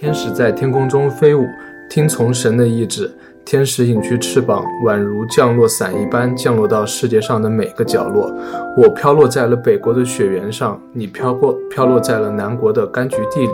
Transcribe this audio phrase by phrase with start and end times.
[0.00, 1.44] 天使在天空中飞舞，
[1.90, 3.10] 听从神的意志。
[3.44, 8.32] 天使隐去翅膀，宛如降落伞一般降落到世界上的每个角落。
[8.76, 13.52] 我飘落在了北国的雪原上，你飘过飘落在了南国的柑橘地里，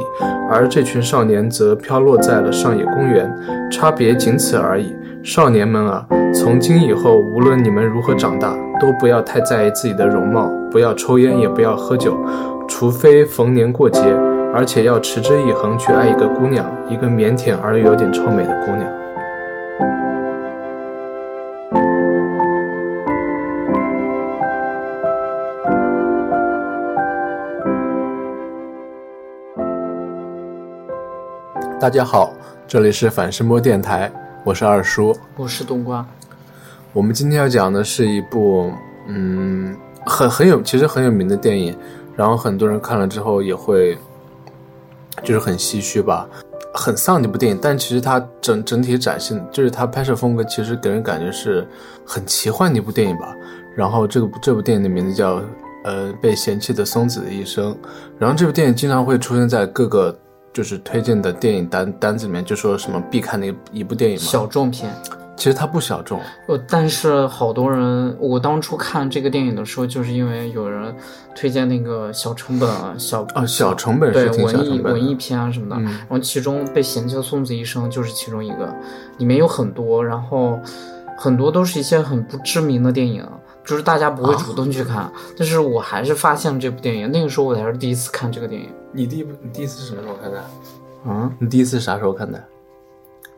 [0.50, 3.34] 而这群少年则飘落在了上野公园。
[3.72, 4.94] 差别仅此而已。
[5.22, 12.14] 少年们啊，从今以后，无论你们如何长大，都不要太在意自己的容貌，不要抽烟，也不要喝酒，
[12.68, 14.02] 除非逢年过节。
[14.56, 18.88] 而且要持之以恒去爱一个姑娘，一个腼腆而又有点臭美的姑娘。
[31.80, 32.32] 大家好，
[32.68, 34.08] 这里是反声波电台，
[34.44, 36.06] 我是二叔，我是冬瓜。
[36.92, 38.70] 我们今天要讲的是一部，
[39.08, 41.76] 嗯，很很有，其实很有名的电影，
[42.14, 43.98] 然后很多人看了之后也会，
[45.22, 46.28] 就是很唏嘘吧，
[46.74, 47.58] 很丧的一部电影。
[47.60, 51.66] 但其实它整整体展现，就是它拍摄风格，其实给人感觉是
[52.04, 53.34] 很奇幻的一部电影吧。
[53.76, 55.42] 然后这个这部电影的名字叫
[55.84, 57.76] 呃被嫌弃的松子的一生。
[58.18, 60.18] 然后这部电影经常会出现在各个。
[60.52, 64.88] 就是推荐的电影单单子里面就说什么必看的一一部电影嘛，小众片，
[65.36, 66.20] 其实它不小众。
[66.46, 70.94] 呃，但是好多人，我当初看这个电影的时候，就是因为有人
[71.34, 78.74] 推荐那个小成本小啊小成本对文艺文艺片啊什么的，然后其中被嫌弃的松子医生就是其中一个，
[79.18, 80.58] 里面有很多，然后
[81.18, 83.26] 很多都是一些很不知名的电影。
[83.66, 87.10] 就是大家不会主动去看，但是我还是发现了这部电影。
[87.10, 88.68] 那个时候我才是第一次看这个电影。
[88.92, 90.38] 你第一部，你第一次是什么时候看的？
[91.10, 91.32] 啊？
[91.38, 92.44] 你第一次啥时候看的？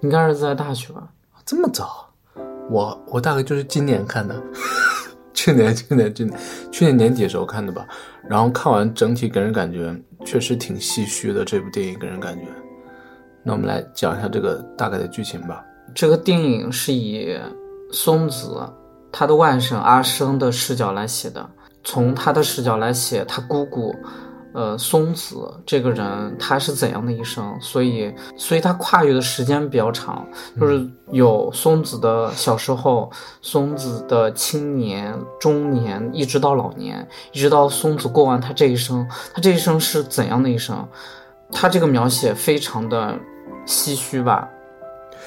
[0.00, 1.05] 应该是在大学吧？
[1.47, 2.12] 这么早？
[2.69, 4.34] 我我大概就是今年看的，
[5.33, 6.39] 去年去年去年
[6.72, 7.86] 去年年底的时候看的吧。
[8.28, 11.44] 然后看完整体给人感觉确实挺唏嘘的。
[11.44, 12.47] 这部电影给人感觉。
[13.44, 15.64] 那我们来讲一下这个大概的剧情吧。
[15.94, 17.39] 这个电影是以
[17.92, 18.61] 松子。
[19.12, 21.48] 他的外甥阿生的视角来写的，
[21.85, 23.95] 从他的视角来写他姑姑，
[24.56, 25.36] 呃，松子
[25.67, 30.27] 这个人他是怎样的一生，所以，所以他跨越的时间比较长，
[30.58, 33.11] 就是有松子的小时候，
[33.42, 40.88] 松子的青年、中年，一直到老年，一直到松子过完他这一生，他这一生是怎样的一生，
[41.52, 43.14] 他这个描写非常的
[43.67, 44.48] 唏嘘吧。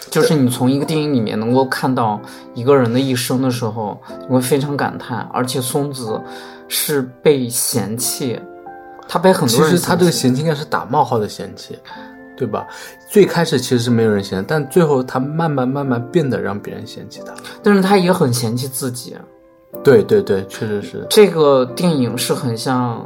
[0.10, 2.20] 就是你从一个电影里面能够看到
[2.56, 5.20] 一个人的一生的时候，你会非常感叹。
[5.32, 6.20] 而且松子
[6.68, 8.40] 是被嫌弃，
[9.10, 9.72] 他被很多人。
[9.72, 11.78] 其实他这个嫌弃应该是打冒号的嫌弃，
[12.38, 12.66] 对吧？
[13.10, 17.34] 最开始其实是没有人嫌弃，但最后他慢慢慢慢变得让别人嫌弃他。
[17.62, 19.18] 但是他也很嫌弃自己。
[19.84, 21.06] 对对对，确实是。
[21.10, 23.06] 这个电影是很像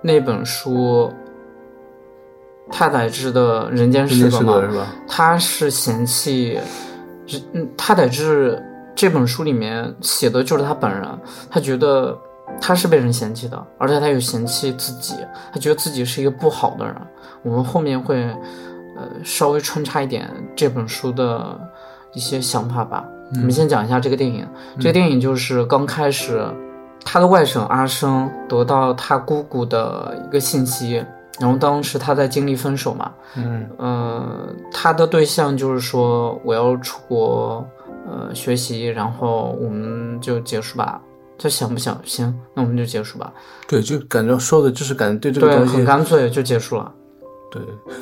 [0.00, 1.12] 那本书。
[2.70, 6.58] 太宰治的人间失格嘛，他是嫌弃，
[7.52, 8.58] 嗯，太宰治
[8.94, 11.06] 这本书里面写的就是他本人，
[11.50, 12.16] 他觉得
[12.60, 15.14] 他是被人嫌弃的，而且他有嫌弃自己，
[15.52, 16.94] 他觉得自己是一个不好的人。
[17.42, 18.22] 我们后面会，
[18.96, 21.58] 呃，稍微穿插一点这本书的
[22.14, 23.04] 一些想法吧。
[23.34, 24.46] 我们先讲一下这个电影，
[24.78, 26.46] 这个电影就是刚开始，
[27.04, 31.04] 他的外甥阿生得到他姑姑的一个信息。
[31.40, 37.66] 然后当时他在经历分手嘛，嗯，呃，他的对象就是说我要出国，
[38.06, 41.00] 呃，学习，然后我们就结束吧。
[41.42, 42.00] 他想不想？
[42.04, 43.32] 行，那我们就结束吧。
[43.66, 46.92] 对，就感觉说的就是感觉对这个东西很干脆，就结束了。
[47.50, 47.60] 对，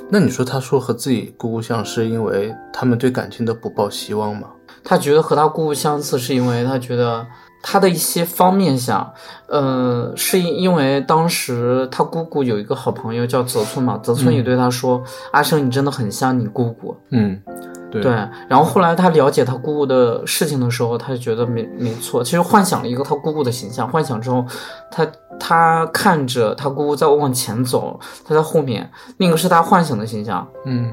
[0.09, 4.49] 那你说他说和自己姑姑像是因为他们对感情都不抱希望吗？
[4.85, 7.27] 他觉得和他姑姑相似是因为他觉得。
[7.63, 9.13] 他的一些方面想，
[9.47, 17.39] 呃，是因为当时他姑姑有一个好朋友叫泽村嘛，泽村也对他说：“阿生，你真的很像你姑姑。”嗯，
[17.91, 18.13] 对。
[18.49, 23.89] 然后后来他了解他姑姑的事情的时候，他就觉得没没错，其实幻想了一个他姑姑的形象。
[23.89, 24.45] 幻想之后，
[24.91, 25.07] 他
[25.39, 30.47] 他看着他姑姑在往前走，他在后面，那个是他幻想的形象。
[30.67, 30.93] 嗯，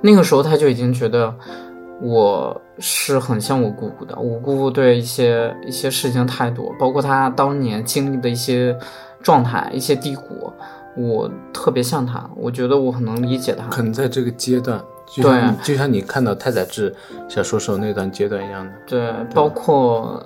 [0.00, 1.34] 那个时候他就已经觉得。
[2.02, 8.76] 我是很像我姑姑的，我姑姑对一些一些事情态度，包括她当年经历的一些
[9.22, 10.52] 状态、一些低谷，
[10.96, 13.68] 我特别像她，我觉得我很能理解她。
[13.68, 14.78] 可能在这个阶段，
[15.22, 16.94] 对，就像你看到太宰治
[17.28, 20.22] 小说时候那段阶段一样的，对，包括。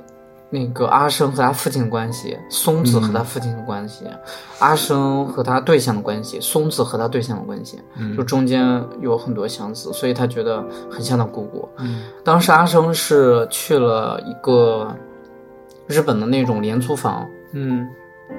[0.50, 4.06] 那个阿生和他父亲的关系，松子和他父亲的关系，
[4.61, 7.79] 阿生和他对象的关系，松子和他对象的关系，
[8.17, 11.69] 就中间有很多相似，所以他觉得很像他姑姑。
[12.25, 14.90] 当时阿生是去了一个
[15.87, 17.87] 日本的那种廉租房，嗯，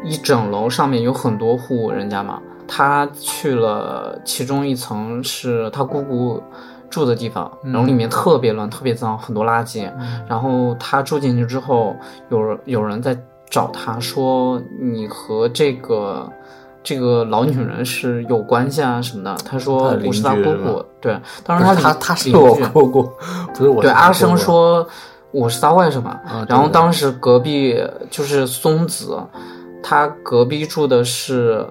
[0.04, 6.42] 一整楼上面有很多户人家嘛，他去了其中一层是他姑姑
[6.88, 9.92] 住的地方，然后里面特别乱、特别脏，很多垃圾。
[10.28, 11.96] 然后他住进去之后，
[12.30, 13.18] 有人有人在
[13.50, 16.32] 找他说：“你和这个
[16.84, 23.10] 这个老女人是有关系啊什么的？”他说：“我是他姑姑。”对，当时他他他是我姑姑，
[23.56, 23.82] 不是我。
[23.82, 24.88] 对阿生，说
[25.32, 26.12] 我是他外甥嘛。
[26.28, 27.80] 啊然后当时隔壁
[28.12, 29.18] 就是松子，
[29.82, 31.66] 他隔壁住的是，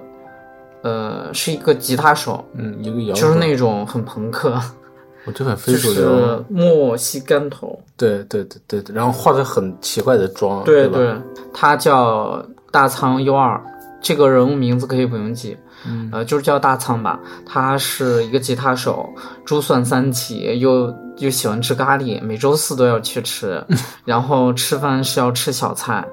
[0.81, 4.59] 呃，是一个吉他手，嗯，一个摇就是那种很朋克，
[5.25, 6.17] 我就很非就主流。
[6.17, 7.79] 是莫西干头。
[7.97, 10.63] 对对对对对，然后化着很奇怪的妆，吧？
[10.65, 11.13] 对对，
[11.53, 13.61] 他叫大仓优二，
[14.01, 17.19] 这个人物名字可以不用记，嗯呃，就是叫大仓吧。
[17.45, 19.07] 他是一个吉他手，
[19.43, 23.61] 珠算三起，又又喜欢吃咖喱，每周四都要去吃，
[24.05, 26.07] 然后吃饭是要吃小菜，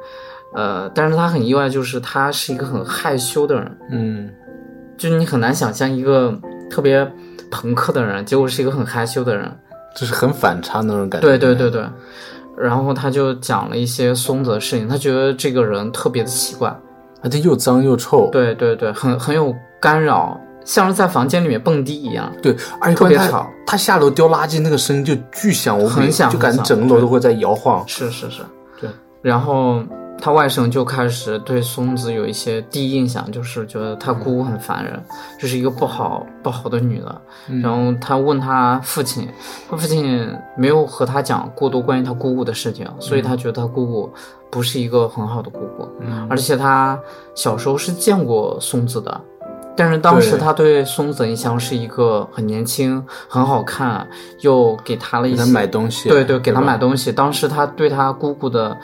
[0.55, 4.29] 呃，但是他很意外，就是他是一个很害羞的人，嗯，
[4.97, 6.35] 就是你很难想象一个
[6.71, 7.07] 特别
[7.51, 9.51] 朋克的人，结果是一个很害羞的人。
[9.99, 11.27] 就是很反差那种感觉。
[11.27, 11.83] 对对对对，
[12.55, 16.69] 然后他就讲了一些松子的事情，他觉得这个人特别的奇怪，
[17.23, 18.29] 而且又脏又臭。
[18.31, 22.31] 对对对，很很有干扰，像是在房间里面蹦迪一样。
[22.43, 27.83] 对，而且他特别吵他下楼丢垃圾那个声音就巨响无比，很响就感觉整个楼都会在摇晃。
[27.89, 28.43] 是是是，
[28.79, 28.91] 对。
[29.23, 29.83] 然后
[30.19, 35.01] 他外甥就开始对松子有一些第一印象，就是觉得他姑姑很烦人，
[35.39, 37.23] 就是一个不好不好的女的。
[37.49, 39.29] 嗯然后他问他父亲，
[39.71, 44.13] 他父亲没有和他讲过多关于他姑姑的事情，所以他觉得他姑姑
[44.51, 45.89] 不是一个很好的姑姑。
[46.01, 46.99] 嗯而且他
[47.35, 49.21] 小时候是见过松子的，
[49.77, 54.07] 但是当时他对松子的印象是一个很年轻、很好看，
[54.41, 57.13] 又给他了一些给他买东西，对对，给他买东西。
[57.13, 58.77] 当时他对他姑姑的，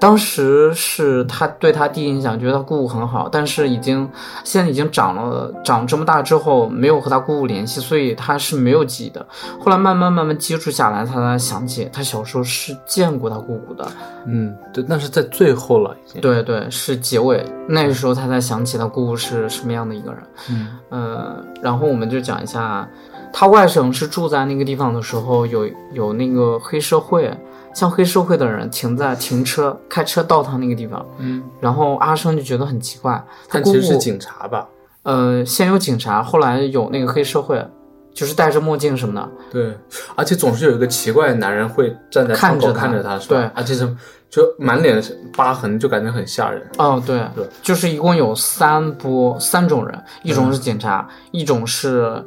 [0.00, 4.08] 当时是他对他第一印象，觉得他姑姑很好，但是已经
[4.44, 9.26] 现在已经长了长这么大之后，没有和他姑姑联系，所以他是没有记忆的。
[9.60, 13.86] 后来慢慢慢慢接触下来，他才想起他小时候是见过他姑姑的。
[14.26, 16.20] 嗯，对，那是在最后了，已经。
[16.20, 20.22] 对对，是结尾那个时候他才想起他姑姑是什么样的一个人。
[20.50, 22.88] 嗯呃，然后我们就讲一下，
[23.38, 27.32] 他外甥是住在那个地方的时候，有有那个黑社会，
[27.72, 33.12] 像黑社会的人停在停车开车到他那个地方，嗯，然后阿生就觉得很奇怪，
[33.48, 34.66] 他姑姑但其实是警察吧？
[35.04, 37.64] 呃先有警察，后来有那个黑社会，
[38.12, 39.78] 就是戴着墨镜什么的，对，
[40.16, 43.36] 而且总是有一个奇怪的男人会站在窗口看着他看着他，是吧？
[43.36, 43.50] 对。
[43.54, 43.88] 而且是
[44.28, 46.60] 就满脸是疤痕，就感觉很吓人。
[46.78, 47.46] 哦，对，对。
[47.62, 52.20] 就是一共有三波三种人，一种是警察，一种是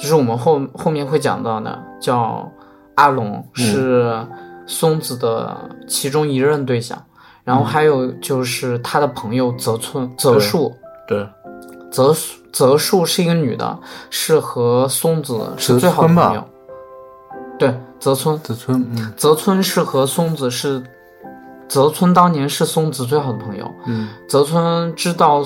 [0.00, 2.50] 就是我们后后面会讲到的叫
[2.94, 4.26] 阿龙，是
[4.66, 5.54] 松子的
[5.86, 6.98] 其中一任对象，
[7.44, 10.74] 然后还有就是他的朋友泽村泽树，
[11.06, 11.28] 对，
[11.90, 12.16] 泽
[12.50, 16.44] 泽树是一个女的，是和松子是最好的朋友，
[17.58, 19.12] 对，泽村，泽村，嗯。
[19.18, 20.82] 泽村是和松子是，
[21.68, 23.70] 泽村当年是松子最好的朋友。
[23.84, 24.08] 嗯。
[24.26, 25.44] 泽村知道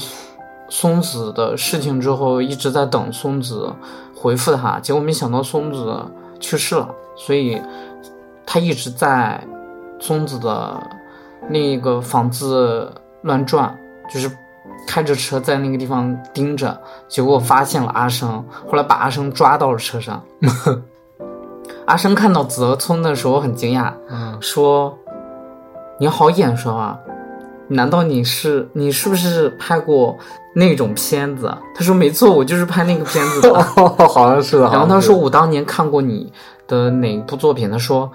[0.69, 3.73] 松子的事情之后，一直在等松子
[4.25, 6.03] 回复他，结果没想到松子
[6.41, 7.61] 去世了，所以
[8.47, 9.39] 他一直在
[10.01, 10.83] 松子的
[11.51, 12.91] 那个房子
[13.21, 13.79] 乱转，
[14.09, 14.31] 就是
[14.89, 20.23] 开着车在那个地方盯着，结果发现了阿生，后来把阿生抓到了车上。
[21.85, 24.97] 阿生看到泽村的时候很惊讶，嗯，说
[26.01, 26.99] ：“你好眼熟啊，
[27.69, 30.17] 难道你是你是不是拍过
[30.55, 33.55] 那种片子？”他说：“没错，我就是拍那个片子的。
[34.09, 36.33] 好像是的。”然后他说：“好像是我当年看过你
[36.67, 38.11] 的哪部作品？”他说。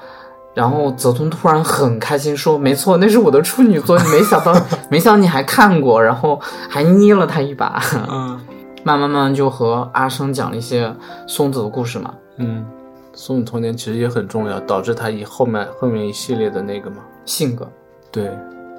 [0.55, 3.97] 然后泽东突然很开心说：“没错，那是我的处女作。
[4.11, 4.53] 没想到，
[4.89, 6.37] 没想到你还看过，然后
[6.67, 7.79] 还捏了他一把。
[8.09, 8.37] 嗯
[8.83, 10.93] 慢慢慢慢就和阿生讲了一些
[11.27, 12.13] 松子的故事嘛。
[12.37, 12.65] 嗯，
[13.13, 16.97] 松子童年其实也很重要，导致他以后面后面一系列的那个嘛。
[17.25, 17.69] 性格，
[18.11, 18.29] 对，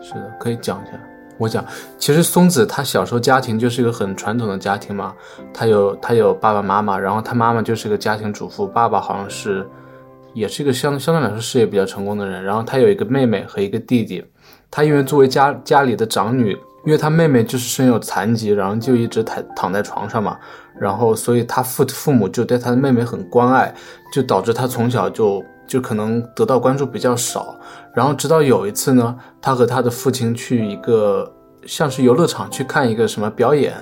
[0.01, 0.93] 是的，可以讲一下。
[1.39, 1.65] 我讲，
[1.97, 5.15] 其实松子他小时候家庭就是一个很传统的家庭嘛，
[5.55, 9.67] 他有他有爸爸妈妈，然后他妈妈就是个家庭主妇，爸爸好像是
[10.35, 14.23] 也是一个相相对来说事业比较成功的人，然后他有一个妹妹和一个弟弟，
[14.71, 16.51] 他因为作为家家里的长女，
[16.85, 20.37] 因为他妹妹就是身有残疾，然后就一直躺躺在床上嘛，
[20.79, 23.75] 然后所以他父父母就对他的妹妹很关爱，
[24.13, 27.55] 就导致他从小就就可能得到关注比较少。
[27.95, 31.33] 然后直到有一次呢，他和他的父亲去一个
[31.65, 33.73] 像是游乐场去看一个什么表演，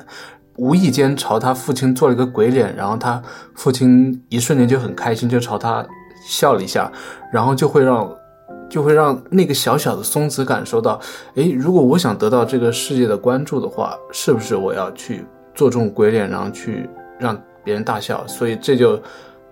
[0.56, 3.22] 无意间朝他父亲做了一个鬼脸，然后他
[3.54, 5.82] 父亲一瞬间就很开心，就朝他
[6.28, 6.92] 笑了一下，
[7.32, 8.14] 然后就会让
[8.68, 11.00] 就会让那个小小的松子感受到，
[11.36, 18.26] 诶，如果我想得到这个世界的关注的话，是不是我要去做这种鬼脸，然后去让别人大笑？
[18.26, 19.00] 所以这就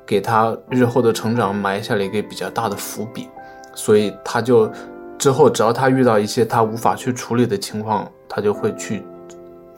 [0.06, 3.28] 给他日后的成长埋下了一个比较大的伏笔。
[3.74, 4.70] 所以他就
[5.18, 9.02] 之后，只要他遇到一些他无法去处理的情况，他就会去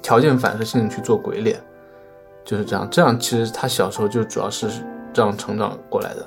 [0.02, 1.58] 条件反射性去做鬼脸，
[2.44, 2.86] 就是这样。
[2.90, 4.68] 这样其实他小时候就主要是
[5.12, 6.26] 这样成长过来的，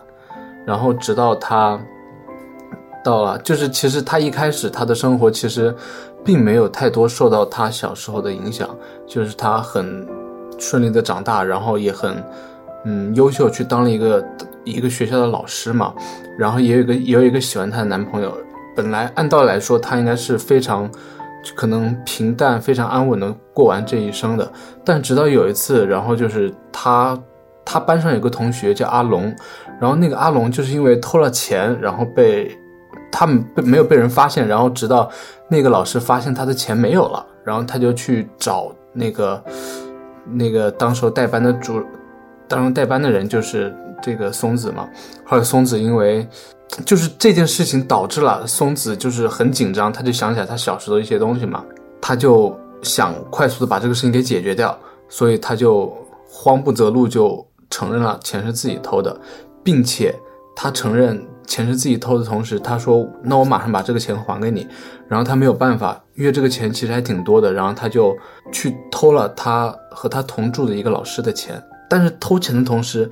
[0.66, 1.80] 然后直到他。
[3.04, 5.76] 到了，就是其实他一开始他的生活其实，
[6.24, 8.70] 并没有太多受到他小时候的影响，
[9.08, 10.08] 就是他很
[10.60, 12.24] 顺利的长大，然后也很
[12.86, 14.26] 嗯优秀，去当了一个
[14.64, 15.94] 一个学校的老师嘛，
[16.38, 18.36] 然后也有个也有一个喜欢她的男朋友。
[18.76, 20.90] 本来按道理来说，他应该是非常
[21.56, 24.52] 可能平淡、非常安稳的过完这一生的。
[24.86, 27.18] 但直到有一次，然后就是他
[27.66, 29.24] 他班上有个同学叫阿龙，
[29.80, 32.58] 然后那个阿龙就是因为偷了钱，然后被。
[33.14, 35.12] 他们被没有被人发现，然后直到
[35.50, 39.44] 那个老师发现他的钱没有了，然后他就去找那个
[40.26, 41.84] 那个当时候代班的主，
[42.52, 44.88] 当时代班的人就是这个松子嘛。
[45.26, 46.28] 后来松子因为
[46.86, 51.64] 就是这件事情导致了松子就是很紧张，他就想起来他小时候的一些东西嘛，
[52.02, 54.78] 他就想快速的把这个事情给解决掉，
[55.08, 55.92] 所以他就
[56.28, 59.18] 慌不择路就承认了钱是自己偷的，
[59.64, 60.14] 并且
[60.56, 61.26] 他承认。
[61.48, 64.66] 钱是自己偷的同时，他说：“那我马上把这个钱还给你。”
[65.10, 68.16] 然后他没有办法，因为这个钱其实还挺多的，然后他就
[68.54, 71.62] 去偷了他和他同住的一个老师的钱。
[71.92, 73.10] 但是偷钱的同时，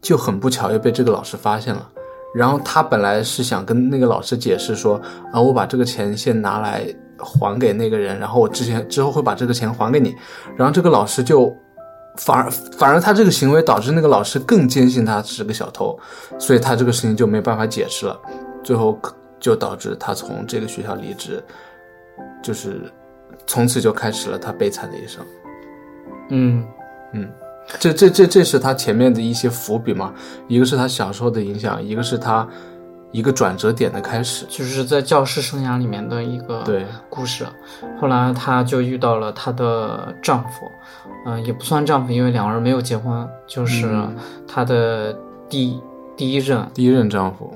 [0.00, 1.88] 就很不巧又被这个老师发现了。
[2.32, 5.02] 然后他本来是想跟那个老师解释说
[5.34, 6.86] ：“啊，我把这个钱先拿来
[7.18, 10.14] 还给那个人，然后我之前之后会把这个钱还给你。”
[10.56, 11.52] 然后这个老师就。
[12.18, 15.98] 反而反而他这个行为导致那个老师更坚信他是个小偷，
[16.38, 18.20] 所以他这个事情就没办法解释了，
[18.62, 19.00] 最后
[19.40, 21.42] 就导致他从这个学校离职，
[22.42, 22.82] 就是
[23.46, 25.24] 从此就开始了他悲惨的一生。
[26.28, 26.62] 嗯
[27.14, 27.30] 嗯，
[27.78, 30.12] 这这这这是他前面的一些伏笔嘛，
[30.48, 32.46] 一个是他小时候的影响，一个是他。
[33.14, 37.44] 一个转折点的开始，就是在教师生涯里面的一个对故事。
[38.00, 40.66] 后来她就遇到了她的丈夫，
[41.26, 43.86] 嗯，也不算丈夫，因为两个人没有结婚，就是
[44.48, 45.14] 她的
[45.46, 45.78] 第
[46.16, 47.52] 第一任第一任丈夫。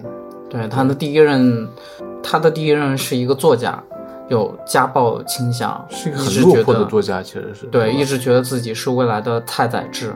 [0.50, 1.66] 对，她的第一任，
[2.22, 3.82] 她的第一任是一个作家，
[4.28, 10.14] 有家暴倾向，是一个很落魄的作家，其实是对，一直觉得自己是未来的太宰治。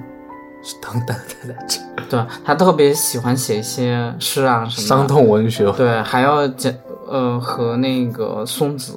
[0.62, 6.70] 是当代太宰治，对他特别喜欢写一些诗啊什么伤痛文学，对，还要讲
[7.08, 8.92] 呃和那个松子，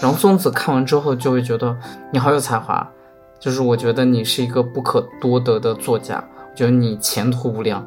[0.00, 1.76] 然后松子看完之后就会觉得
[2.12, 2.88] 你好有才华，
[3.40, 7.84] 就是我觉得你是一个不可多得的作家，我觉得你前途无量。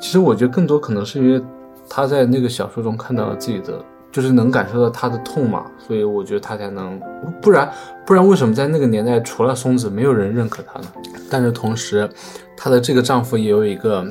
[0.00, 1.42] 其实我觉得更多可能是因为
[1.90, 3.84] 他在那个小说中看到了自己的。
[4.14, 7.00] 就是能感受到他的痛嘛，所以我觉得他才能，
[7.42, 7.68] 不然
[8.06, 10.86] 不然为什么在那个年代除了松子没有人认可他呢？
[11.28, 12.08] 但是同时，
[12.56, 14.06] 她的这个丈夫也有一个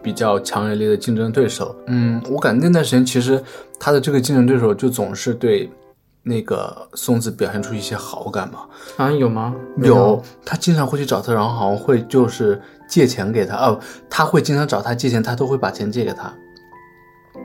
[0.00, 1.74] 比较强有力的竞争对手。
[1.88, 3.42] 嗯，我感觉那段时间其实
[3.80, 5.68] 她的这个竞争对手就总是对
[6.22, 8.60] 那个松子表现出一些好感嘛。
[8.98, 9.52] 啊，有吗？
[9.78, 13.56] 有，他经常会去找她，然后好像会就是借钱给她。
[13.56, 16.32] 哦，他会经常找她借钱，他都会把钱借给她。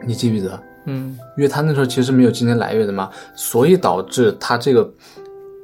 [0.05, 0.63] 你记不记得？
[0.89, 4.89] 嗯，因为她那时候其实没有今天来源的嘛，所以导致她这个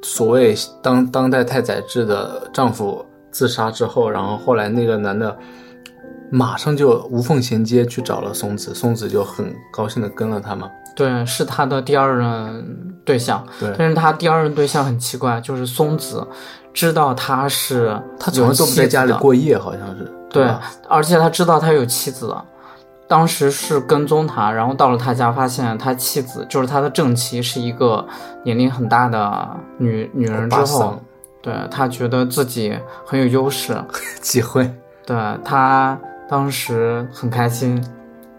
[0.02, 5.36] 所谓当当代太宰治的丈夫自杀之后，然后后来那个男的
[6.30, 10.70] 马上就无缝衔接去找了松子，松子就很高兴的跟了他嘛。
[10.94, 13.46] 对，是他的第二任对象。
[13.60, 16.26] 对，但是他第二任对象很奇怪，就是松子
[16.72, 20.10] 知道他是他从来都不在家里过夜，好像是。
[20.30, 20.48] 对，
[20.88, 22.34] 而且他知道他有妻子。
[23.08, 28.04] 当时是跟踪他，然后到了他家，发现他妻子就是他的正妻，是一个
[28.42, 29.48] 年龄很大的
[29.78, 30.50] 女女人。
[30.50, 31.00] 之后，
[31.40, 33.76] 对他觉得自己很有优势，
[34.20, 34.68] 机会。
[35.06, 35.96] 对他
[36.28, 37.80] 当时很开心，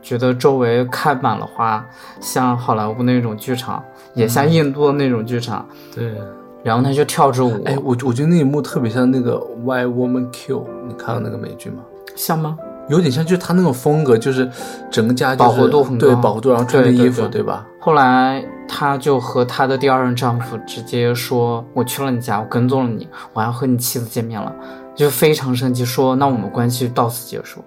[0.02, 1.86] 觉得周围开满了花，
[2.20, 3.82] 像好莱坞那种剧场，
[4.14, 5.66] 也像印度的那种剧场。
[5.96, 6.14] 对，
[6.62, 7.64] 然后他就跳着舞。
[7.64, 11.84] 哎，我我觉得那一幕特别像那个《Why Woman Kill》，你看过那个美剧吗？
[12.18, 12.58] 像吗？
[12.90, 14.50] 有点像，就是他那种风格，就是
[14.90, 17.66] 整个家饱和度很高，对饱和度，然后穿的衣服，对吧？
[17.80, 24.54] 后来她就和她的第二任丈夫直接说：“我去了你家，我跟踪了你，我要和你妻子见面了。”
[24.96, 27.64] 就非常生气，说：“那我们关系到此结束。”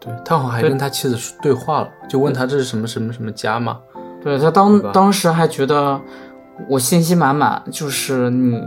[0.00, 3.78] 对他好像还跟他妻子对话了，就问他这是什么什么什么家嘛？
[4.22, 6.00] 对他当当时还觉得
[6.68, 8.60] 我信心满满，就是你，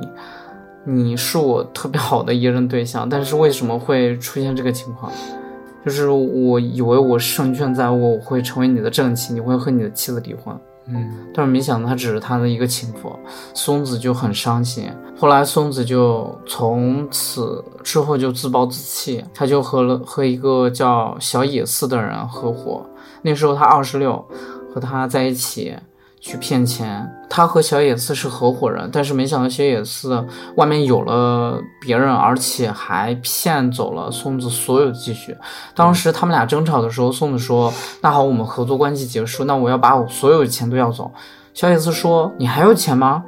[0.84, 5.12] 你是我特别好的一任对象，但是为什么会出现这个情况？
[5.86, 10.56] 就是我以为我胜券在握，我会成为你的正妻，你会和你的妻子离婚。
[10.90, 13.12] 嗯但是没想到他只是他的一个情妇，
[13.54, 14.90] 松子就很伤心。
[15.20, 22.86] 后来松子就从此之后就自暴自弃，他就和了和一个叫小野寺的人合伙。
[23.22, 24.26] 那时候他二十六，
[24.74, 25.76] 和他在一起
[26.20, 27.10] 去骗钱。
[27.30, 35.36] 他和小野寺是合伙人，但是没想到小野寺外面有了别人，而且还骗走了松子所有积蓄。
[35.76, 37.72] 当时他们俩争吵的时候，松子说
[38.02, 41.12] ：“那好，我们合作关系结束，那我要把我所有的钱都要走。”
[41.54, 43.24] 小野寺说：“你还有钱吗？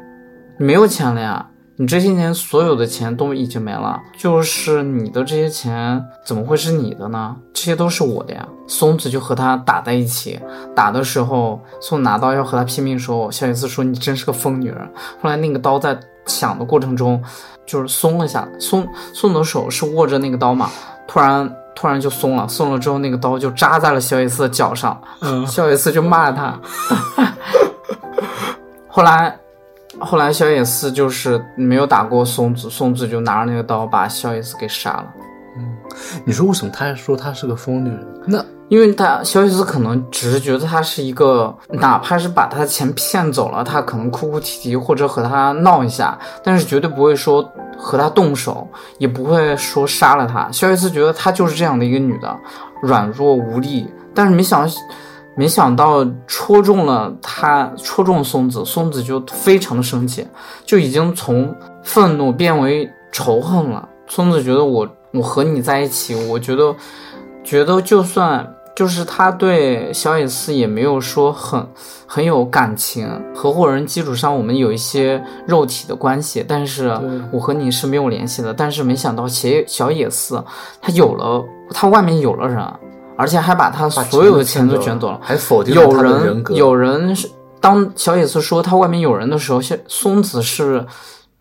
[0.58, 1.49] 你没有钱了呀！
[1.82, 7.34] 你这些年所有的钱都已经没了，就是你的这些钱怎么会是你的呢？
[7.54, 10.38] 这些都是我的呀！”松子就和他打在一起，
[10.76, 14.78] 打的时候，松拿刀要和他拼命的时候，小野寺说：“你真是个疯女人。”
[15.24, 17.24] 后来那个刀在抢的过程中，
[17.66, 20.70] 就是松了下来，松松的手是握着那个刀嘛，
[21.08, 26.60] 突然突然就松了，松了之后那个刀就扎在了小野寺的脚上，嗯小野寺就骂他。
[28.90, 29.40] 后来，
[30.02, 35.06] 后来小野寺就是没有打过松子，松子就拿着那个刀把小野寺给杀了。
[35.58, 35.76] 嗯
[36.24, 38.08] 你说为什么他还说她是个疯女人？
[38.26, 47.44] 那因为他小野寺可能只是觉得他是一个，哪怕是把他的钱骗走了，他可能哭哭啼啼或者和他闹一下，但是绝对不会说
[47.78, 48.68] 和他动手，
[49.00, 50.50] 也不会说杀了他。
[50.52, 52.38] 小野寺觉得她就是这样的一个女的，
[52.84, 54.74] 软弱无力，但是没想到。
[55.36, 60.28] 没想到戳中了他，戳中松子，松子就非常的生气，
[60.66, 63.88] 就已经从愤怒变为仇恨了。
[64.08, 66.76] 松子觉得我我和你在一起，我觉得
[67.44, 71.66] 觉得就算就是他对小野寺也没有说很
[72.06, 76.98] 很有感情，合伙人基础上我们有一些肉体的关系，但是
[77.32, 78.54] 我和你是没有联系的。
[78.54, 80.44] 但是没想到小野小野寺
[80.82, 82.66] 他有了，他外面有了人，
[83.20, 85.20] 而且还把他所有的钱都卷走了。
[85.22, 86.42] 还否定有人。
[86.56, 90.86] 有人是当小野寺说他外面有人的时候，小松子是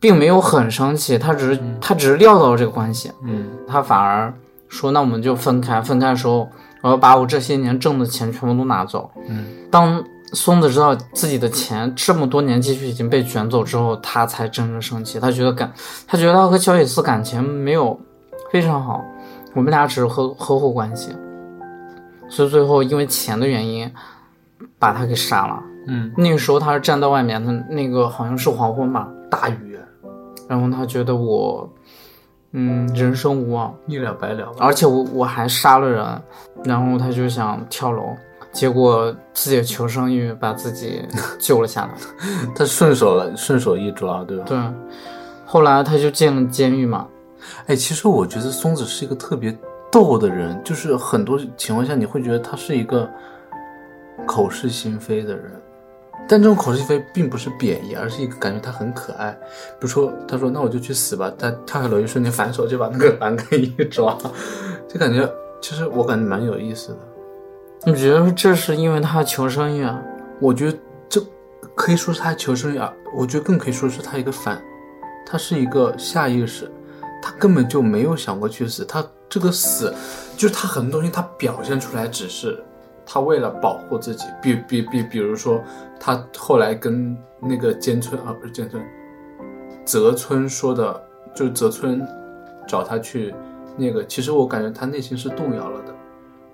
[0.00, 4.35] 并没有很生气，他只是、他只是料到了这个关系，嗯他反而
[4.68, 5.80] 说那我们就分开。
[5.80, 6.49] 分开的时候，
[6.82, 9.08] 我要把我这些年挣的钱全部都拿走。
[9.28, 15.21] 嗯，当松子知道自己的钱这么多年积蓄已经被卷走之后，他才真正生气。
[15.21, 15.73] 他觉得感，
[16.08, 17.97] 他觉得他和小野寺感情没有
[18.50, 19.00] 非常好，
[19.54, 21.10] 我们俩只是合合伙关系，
[22.28, 23.91] 所以最后因为钱的原因
[24.78, 25.62] 把他给杀了。
[25.86, 29.78] 嗯，那个时候他是站在外面，他那个好像是黄昏吧，大雨
[30.47, 31.69] 然后他觉得我，
[32.52, 34.56] 嗯，人生无望，一了百了吧。
[34.60, 36.23] 而且我我还杀了人，
[36.64, 38.14] 然后他就想跳楼，
[38.52, 41.02] 结果自己的求生欲把自己
[41.41, 41.91] 救了下来。
[42.54, 44.45] 他顺手了，顺手一抓，对吧？
[44.47, 44.58] 对，
[45.47, 47.06] 后来他就进了监狱嘛。
[47.67, 49.56] 哎，其实我觉得松子是一个特别
[49.91, 53.09] 逗的人，就是很多情况下你会觉得他是一个
[54.27, 55.51] 口是心非的人，
[56.29, 59.31] 但这种口是心非并不是贬义，而是一个感觉他很可爱。
[59.81, 64.17] 比如说，他说：“那我就去死吧。”他跳下楼一瞬间反手就把那个栏杆一抓，
[64.87, 65.27] 就感觉
[65.61, 66.99] 其实我感觉蛮有意思的。
[67.87, 70.03] 你觉得这是因为他求生欲啊？
[70.41, 71.21] 我觉得这
[71.75, 74.61] 可以说是他求生欲啊，我觉得更可以说是他一个反，
[75.25, 76.71] 他是一个下意识，
[77.23, 79.95] 他根本就没有想过去死，他这个死，
[80.36, 82.62] 就是他很多东西他表现出来只是
[83.04, 85.62] 他为了保护自己，比比比，比如说
[86.00, 88.82] 他后来跟那个坚村啊不是坚村，
[89.84, 91.02] 泽村说的，
[91.34, 92.06] 就是泽村
[92.67, 93.34] 找他去
[93.76, 95.95] 那个，其实我感觉他内心是动摇了的，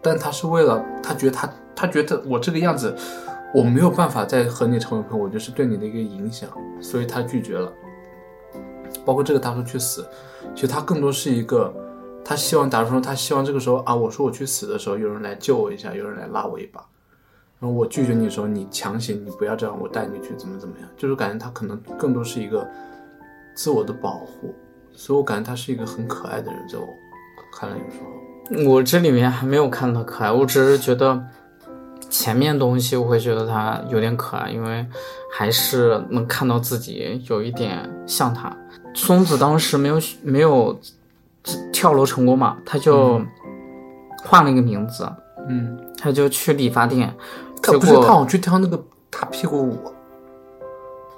[0.02, 2.94] 但他是为了他觉得他他觉得我这个样子。
[3.56, 7.72] 我没有办法再和你成为朋友，我觉得是对你的一个影响，所以他拒绝了。
[9.04, 10.04] 包括这个大叔去死，
[10.56, 11.72] 其实他更多是一个，
[12.24, 16.84] 他希望，假如说他希望这个时候啊，我说我去死的时候，有人来救我一下，有人来拉我一把。
[17.60, 22.66] 然后我拒绝你的时候，你强行，你不要这样，我带你去怎么怎么样，就是感觉他可能更多是一个
[23.54, 24.54] 自我的保护，
[24.92, 26.86] 所以我感觉他是一个很可爱的人，在我
[27.56, 28.00] 看来有时
[28.64, 31.22] 候，我这里面还没有看到可爱，我只是觉得
[32.10, 34.84] 前面东西我会觉得他有点可爱，因为
[35.32, 38.54] 还是能看到自己有一点像他。
[38.94, 40.78] 松子当时没有没有
[41.72, 43.20] 跳楼成功嘛，他就
[44.22, 45.10] 换了一个名字，
[45.48, 47.12] 嗯，他就去理发店，
[47.62, 49.78] 他不是他好像去跳那个大屁股舞，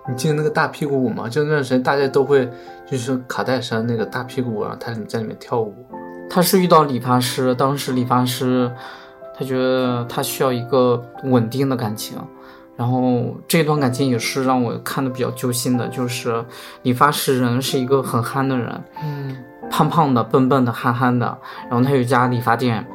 [0.09, 1.29] 你记得那个大屁股舞吗？
[1.29, 2.51] 就那段时间大家都会，
[2.91, 5.75] 就是卡戴珊那个大屁股舞，然后他在里面跳舞。
[6.29, 8.71] 他是遇到理发师，当时理发师
[9.39, 12.19] 他觉得他需要一个稳定的感情，
[12.77, 16.45] 然后这段感情也是让我看的比较揪心的，就是
[16.83, 19.37] 理发师人是一个很憨的人，嗯
[19.71, 21.39] 胖胖的、笨笨的、憨憨的，
[21.71, 22.87] 然后他有一家理发店，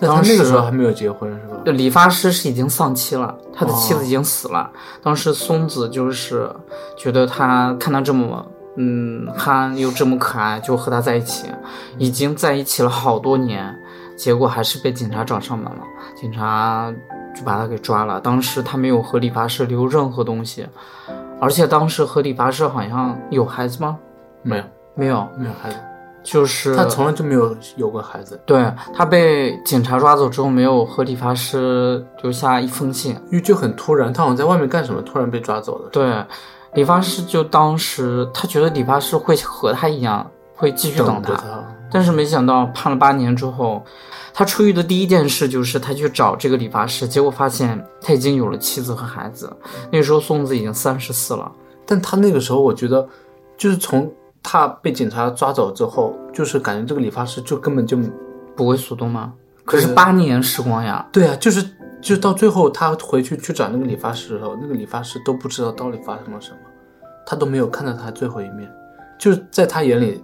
[0.00, 1.56] 当时那个时候还没有结婚是吧？
[1.72, 4.70] 理发师是已经丧妻了，他的妻哦子已经死了。
[5.02, 6.48] 当时松子就是
[6.96, 11.48] 觉得他看他这么嗯憨又这么可爱，就和他在一起，
[11.98, 13.74] 已经在一起了好多年，
[14.16, 15.80] 结果还是被警察找上门了，
[16.14, 16.92] 警察
[17.34, 18.20] 就把他给抓了。
[18.20, 20.66] 当时他没有和理发师留任何东西，
[21.40, 23.98] 而且当时和理发师好像有孩子吗？
[24.42, 24.64] 没有，
[24.96, 25.76] 没有，没有孩子，
[26.24, 33.12] 就是他从来就没有有过孩子，对他被警察抓走之后，没有和理发师留下一封信。
[33.30, 35.88] 因为就很突然，他好像在外面干什么，突然被抓走了。
[35.92, 36.24] 对，
[36.74, 43.84] 理发师就当时他觉得理发师会和他一样，会继续等他，等他，但是没想到判了八年之后，
[44.32, 49.54] 他出狱的第一件事就是他去找这个理发师，结果发现他已经有了妻子和孩子。
[49.90, 51.52] 那时候松子已经三十四了。
[51.88, 53.06] 但他那个时候，我觉得，
[53.56, 54.12] 就是从
[54.48, 57.98] 他被警察抓走之后，就是感觉这个理发师就根本就，
[58.54, 59.32] 不为所动吗？
[59.64, 61.68] 可是八年时光呀，对啊，就是
[62.00, 66.58] 就到最后他回去去找那个理发师的时候，那个理发师都不知道到底发生了什么，
[67.26, 68.70] 他都没有看到他最后一面，
[69.18, 70.22] 就是在他眼里，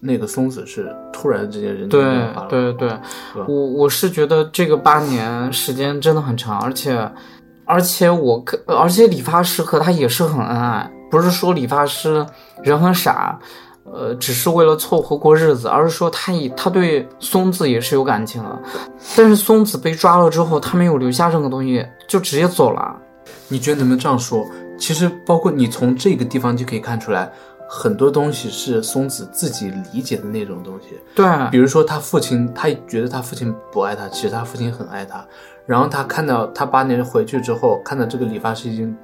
[0.00, 2.88] 那个松子是突然之间人间对变化了，对对。
[3.34, 7.12] 对，我我是觉得这个八年时间真的很长，而且
[7.66, 12.24] 而且我跟而且理发师和他也是很恩爱，不是说理发师
[12.62, 13.38] 人很傻，
[13.84, 18.58] 呃，只是为了凑合过日子，而是说他以他对松子也是有感情的，
[19.16, 22.96] 但是松子被抓了之后，他没有留下任何东西，就直接走了。
[23.48, 24.44] 你觉得能不能这样说？
[24.78, 27.30] 其实包括你从这个地方就可以看出来，
[27.68, 30.98] 很多东西是松子自己理解的那种东西。
[31.14, 35.26] 对，比如说他父亲，他觉得他父亲不爱他，其实他父亲很爱他。
[35.68, 38.96] 然后他看到他八年回去之后，看到这个理发师已经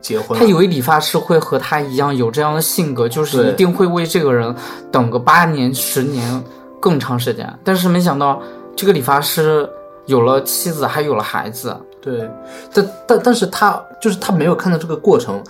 [0.00, 4.54] 结婚了，他以为理发师会和他一样有这样的性格，就是一定会为这个人
[4.92, 6.44] 等个八年、十年
[6.80, 7.52] 更长时间。
[7.64, 8.40] 但是没想到，
[8.76, 9.68] 这个理发师
[10.06, 11.76] 有了妻子，还有了孩子。
[12.00, 12.30] 对，
[12.72, 15.42] 但但但是他就是他没有看到这个过程，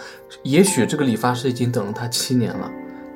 [0.43, 2.71] 也许这个理发师已经等了他七年了，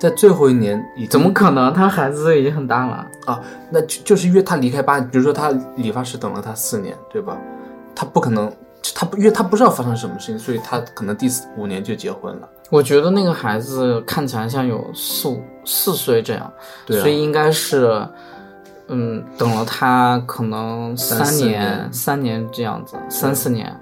[0.09, 1.73] 在最后一年已怎么可能？
[1.73, 3.07] 他孩子已经很大了。
[3.27, 3.41] 啊？
[3.71, 7.37] 那就就是因为他离开八，比如说他理发师等了他四年，对吧？
[7.95, 8.53] 他不可能，
[8.95, 12.49] 他不因为他不知道发生什么事情，所以他可能第四五年就结婚了。
[12.71, 16.53] 我觉得那个孩子看起来像有四五四岁这样，
[16.85, 18.07] 对啊所以应该是，
[18.89, 23.75] 嗯，等了他可能三年三年这样子，三四年。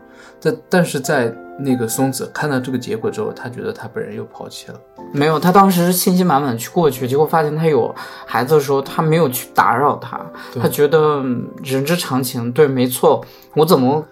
[0.44, 4.78] 但但是在那个松子看到这个结果之后，他觉得他被人又抛弃了。
[5.12, 7.94] 没有，他当时是信心满满去过去，结果发现他有
[8.26, 10.20] 孩子的时候，他没有去打扰他，
[10.52, 14.04] 对他觉得嗯人之常情，对，没错，我怎么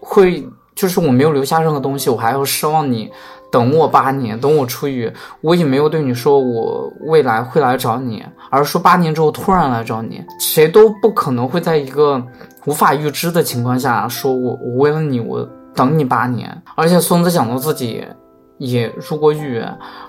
[0.00, 3.10] 会就是我没有留下任何东西，我还要奢望你
[3.50, 12.22] 等我八年，等我出狱，我也没有对你说我未来会来找你，而是说八年之后突然来找你，谁都不可能会在一个
[12.66, 18.04] 无法预知的情况下说我我为了你我等你八年，而且松子讲到自己
[18.58, 19.60] 也入过狱，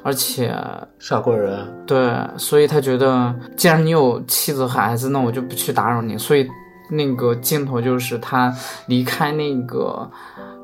[0.04, 0.56] 而且
[1.00, 6.18] 杀过人，对，所以他觉得既然你有妻子和孩子，那我就不去打扰你。
[6.18, 6.48] 所以
[6.92, 8.54] 那个镜头就是他
[8.88, 10.10] 离开那个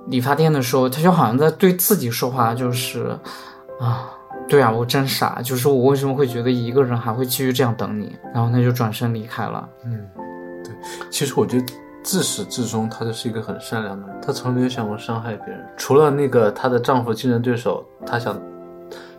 [0.08, 3.18] 理发店的时候，他就好像在对自己说话，就是
[3.80, 4.10] 啊，
[4.48, 8.16] 对啊，我真傻，就是我为什么会觉得一个人还会继续这样等你？
[8.34, 9.68] 然后他就转身离开了。
[9.86, 10.06] 嗯，
[10.64, 10.76] 对。
[11.10, 11.66] 其实我觉得
[12.04, 15.66] 自始至终，她就是一个很善良的人，她从来没有想过伤害别人。
[15.78, 18.40] 除了那个她的丈夫竞争对手，她想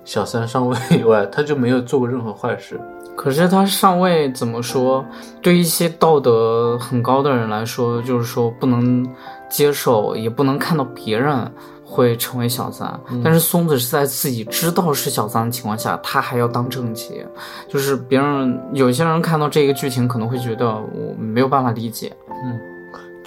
[0.05, 2.81] 小三上位以外，她就没有做过任何坏事。
[3.17, 5.05] 可是他上位怎么说？
[5.43, 9.07] 对一些道德很高的人来说，就是说不能
[9.51, 11.37] 接受，也不能看到别人
[11.85, 12.99] 会成为小三。
[13.23, 17.23] 但是松子是在自己知道是小三的情况下，他还要当正妻，
[17.69, 22.17] 就是别人有些人看到这个剧情可能会觉得我没有办法理解，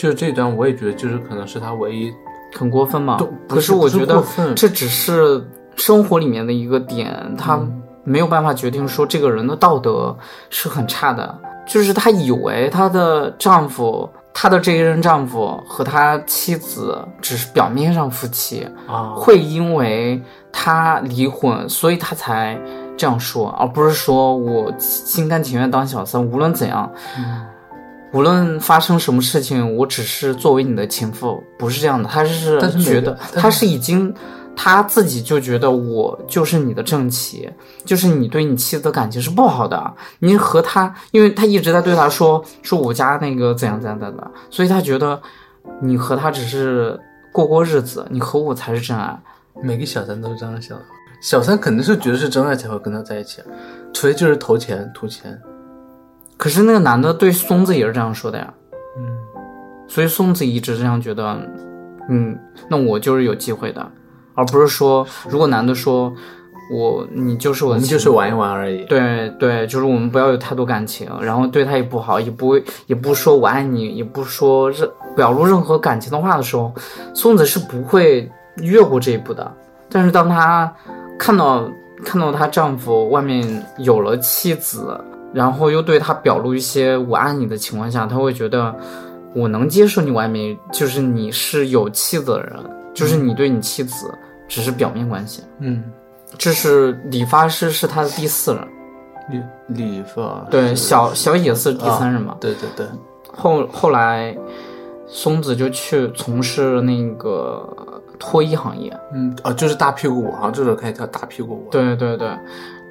[0.04, 2.14] 就是这段，我也觉得就是可能是她唯一
[2.54, 3.26] 很过分嘛都。
[3.48, 4.22] 不可是我觉得
[4.54, 5.42] 这只是
[5.78, 7.58] 生活里面的一个点，他
[8.04, 10.14] 没有办法决定说这个人的道德
[10.50, 11.40] 是很差的。
[11.66, 22.60] 就是她以为她的丈夫，她的这一任丈夫和她妻子只是表面上夫妻，啊，会因为她离婚，所以她才
[22.98, 26.92] 这样说，而不是说我心甘情愿当小三，无论怎样。
[27.18, 27.46] 嗯
[28.14, 32.08] 无论发生什么事情，我只是作为你的情妇，不是这样的。
[32.08, 34.14] 他是觉得是他是已经
[34.56, 37.50] 他自己就觉得我就是你的正妻，
[37.84, 39.94] 就是你对你妻子的感情是不好的。
[40.20, 45.20] 你和他，因为他一直在对他说说我家那个怎样怎样怎样的，所以他觉得
[45.82, 47.00] 你和他只是
[47.32, 49.20] 过过日子，你和我才是真爱。
[49.64, 50.86] 每个小三都是这样想的。
[51.20, 53.42] 小三肯定是觉得是真爱才会跟他在一起，
[53.92, 55.42] 除非就是投钱图钱。
[56.44, 58.54] 可是那个男的对松子也是这样说的呀。
[58.98, 59.06] 嗯，
[59.88, 61.40] 所以松子一直这样觉得，
[62.10, 63.92] 嗯，那我就是有机会的，
[64.36, 66.14] 而不是说如果男的说
[66.70, 68.84] 我你就是我我们就是玩一玩而已。
[68.90, 76.74] 对对，就是我们不要有太多感情，然后对他也不好，也不会也不说我爱你，也不说任表露任何感情的话的时候，
[77.14, 79.50] 松子是不会越过这一步的。
[79.90, 80.70] 但是当她
[81.18, 81.64] 看到
[82.04, 85.00] 看到她丈夫外面有了妻子，
[85.34, 88.74] 然后又对他表露一些我爱你的情况下，他会觉得
[89.34, 92.54] 我能接受你外面就是你是有妻子的人，
[92.94, 94.14] 就是你对你妻子
[94.48, 95.44] 只是表面关系。
[95.60, 95.84] 嗯，
[96.38, 98.68] 这是理发师是他的第四人。
[99.30, 102.36] 理理发对，小小野是第三人嘛。
[102.42, 102.86] 对对对，
[103.34, 104.38] 后后来，
[105.08, 107.66] 松子就去从事那个
[108.20, 108.94] 脱衣行业。
[109.14, 112.28] 嗯啊，就是大屁股舞，好像这首可以叫大屁股舞。，对对对，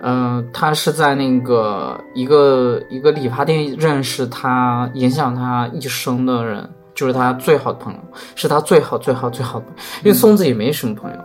[0.03, 7.99] 嗯、他是在那个一个一个理发店认识他，影响他一生的人，就是他最好的朋友，
[8.35, 9.83] 是他最好最好最好的朋友。
[10.05, 11.17] 因为松子也没什么朋友。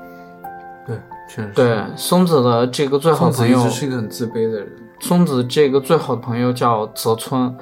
[0.86, 0.96] 对，
[1.28, 1.52] 确实。
[1.56, 4.72] 对，松子的这个最好朋友直是一个很自卑的人。
[5.00, 7.56] 松子这个最好的朋友叫泽村，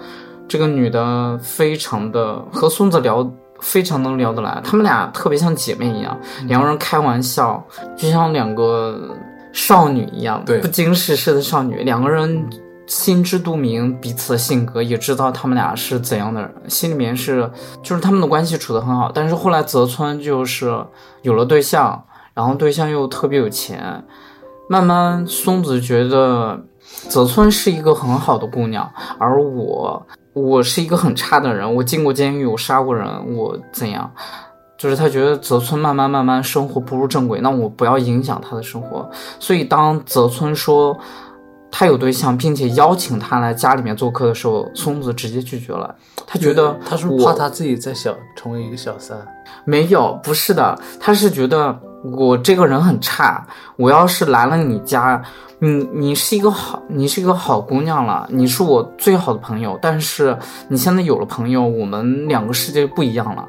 [0.47, 7.62] 这个女的非常的和松子聊，非常能聊得来，她们俩特别像姐妹一样，两个人开玩笑
[7.97, 9.10] 就像两个
[9.55, 12.47] 少女一样，对不经世事的少女，两个人。
[12.87, 17.49] 心知肚明彼此的性格，也知道他们俩是怎样的人，心里面是
[17.81, 19.11] 就是他们的关系处得很好。
[19.11, 20.85] 但是后来泽村就是
[21.23, 24.05] 有了对象，然后对象又特别有钱，
[24.69, 26.63] 慢慢松子觉得
[27.09, 28.87] 泽村是一个很好的姑娘，
[29.17, 34.13] 而我我是一个很差的人，我进过监狱，我杀过人，我怎样？
[34.86, 39.10] 就是他觉得泽村慢慢慢慢生活步入正轨，那我不要影响他的生活。
[39.39, 40.95] 所以当泽村说
[41.71, 45.95] 他有对象，并且邀请他来家里面做客的时候，松子直接拒绝了。
[46.28, 49.17] 他觉得他是怕他自己在小成为一个小三？
[49.65, 53.43] 没有，不是的，他是觉得我这个人很差，
[53.78, 55.19] 我要是来了你家，
[55.58, 63.43] 你你是一个好，你是一个好姑娘了，你是我最好的朋友，但是你现在有了朋友，我们两个世界不一样了。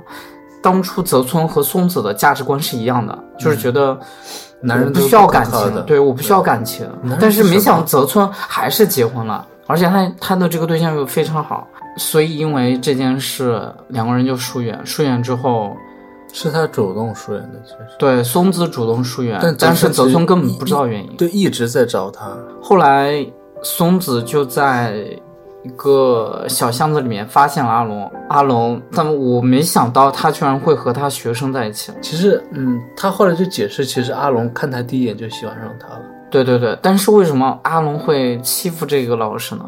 [0.66, 3.96] 当初泽村和松子的价值观是一样的，就是觉得
[4.60, 6.84] 男人不需要感情，对，我不需要感情。
[7.20, 14.76] 但是没想到泽村还是结婚了，而且他他的这个对象又非常好，所以因为这件事，两个人就疏远。
[14.84, 15.76] 疏远之后，
[16.32, 21.16] 是他主动疏远的，其实对，松子主动疏远，但但是泽村根本不知道原因。
[21.16, 22.36] 对一直在找他。
[22.60, 23.24] 后来
[23.62, 25.06] 松子就在
[25.66, 31.92] 一个小巷子里面发现了阿龙，阿龙，但我没想到他居然会和他学生在一起。
[32.00, 36.02] 其实，嗯，他后来就解释，其实阿龙看他第一眼就喜欢上他了。
[36.30, 39.64] 对对对，但是为什么阿龙会欺负这个老师呢？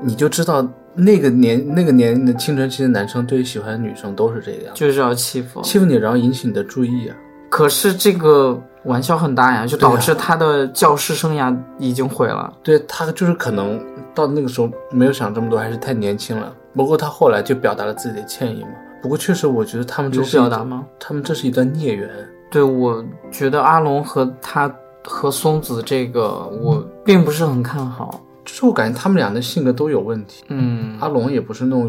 [0.00, 5.60] 你就知道那个年那个年龄的青春期的男生对于喜欢的女生都是这个样，就是要欺负。
[5.62, 7.16] 欺负你，然后引起你的注意啊。
[7.52, 12.50] 可是这个玩笑很大呀，就导致他的教师生涯已经毁了。
[12.62, 13.78] 对他就是可能
[14.14, 16.50] 到那个时候没有想这么多，还是太年轻了。
[16.74, 18.70] 不过他后来就表达了自己的歉意嘛。
[19.02, 20.86] 不过确实，我觉得他们这有是表达吗？
[20.98, 22.08] 他们这是一段孽缘。
[22.50, 28.18] 对，我觉得阿龙和他和松子这个，我并不是很看好。
[28.46, 30.42] 就是我感觉他们俩的性格都有问题。
[30.48, 31.86] 嗯，阿龙也不是那种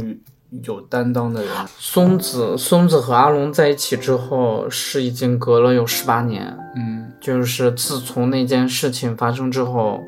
[0.63, 10.03] 有担当的人，松子松子和阿龙在一起之后，是已经隔了有十八年，嗯，就是自从那件事情发生之后，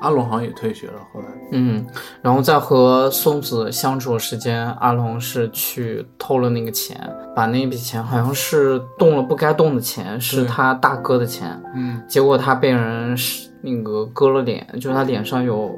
[0.00, 0.94] 阿龙好像也退学了。
[1.12, 1.86] 后来，嗯，
[2.22, 6.98] 然后在和松子相处的时间，阿龙是去偷了那个钱，
[7.36, 15.70] 把那笔钱好像是动了不该动的钱，是他大哥的钱，嗯，结果他被人是那个割了脸，就是他脸上有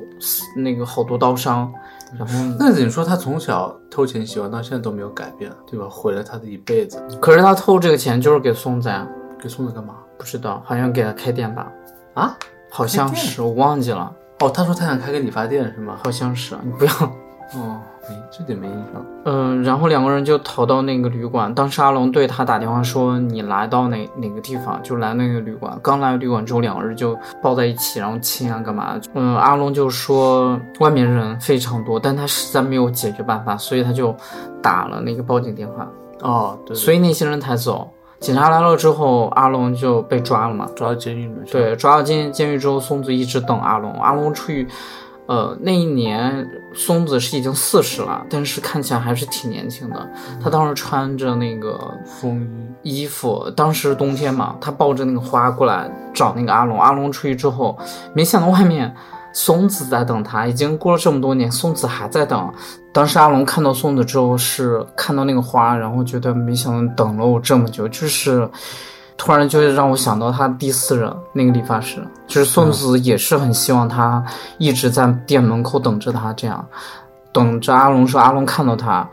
[0.57, 1.70] 那个好多刀伤，
[2.18, 5.87] 然后那你说他从小偷钱习惯到现在都没有改变，对吧？
[5.90, 7.03] 毁了他的一辈子。
[7.20, 9.07] 可是他偷这个钱就是给松子呀，
[9.40, 9.94] 给松子干嘛？
[10.16, 11.70] 不知道，好像给他开店吧，
[12.14, 12.37] 啊？
[12.70, 15.98] 好像是我忘记了，哦，他说他想开个理发店是吗？
[16.03, 16.92] 好像是，你不要。
[17.55, 19.05] 哦，没这点没印象。
[19.25, 21.55] 嗯，然后两个人就逃到那个旅馆。
[21.55, 25.79] 当时阿龙对他打电话说：“你来到哪哪个地方？”就来那个旅馆。
[25.83, 28.99] 刚来旅馆之后，两个人就抱在一起，然后亲啊，干嘛？
[29.14, 34.14] 嗯，阿龙就说外面人非常多，但他实在没有解决办法，所以他就
[34.62, 35.88] 打了那个报警电话。
[36.21, 37.90] 哦，对，所以那些人才走。
[38.21, 40.67] 警察来了之后，阿龙就被抓了嘛。
[40.75, 43.93] 抓到监狱里对，抓到监监狱之后，松子一直等阿龙。
[44.01, 44.67] 阿龙出狱，
[45.27, 50.09] 呃，那一年松子是已经四十了，但是看起来还是挺年轻的。
[50.43, 52.65] 他当时穿着那个风衣。
[52.85, 56.79] 衣服，当时冬天嘛，他抱着那个花过来找那个阿龙。
[56.79, 57.79] 阿龙出去之后，
[58.13, 58.95] 没想到外面
[59.33, 62.53] 松子在等他，已经过了这么多年，松子还在等。
[62.93, 68.47] 当时阿龙看到松子之后，是看到那个花，然后觉得没想到等了我这么久，就是
[69.16, 74.24] 突然就让我想到他第四任那个理发师，就是松子也是很希望他
[74.59, 76.64] 一直在店门口等着他，这样
[77.33, 79.09] 等着阿龙说阿龙看到他。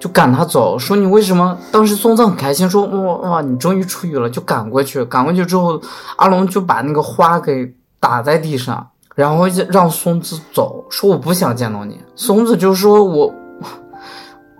[0.00, 1.56] 就赶他走，说你为什么？
[1.70, 5.04] 当时松子很开心，说哇哇，你终于出狱了，就赶过去。
[5.04, 5.80] 赶过去之后，
[6.16, 12.00] 阿龙就把那个花给打在地上，然后让松子走，说我不想见到你。
[12.16, 13.32] 松子就说我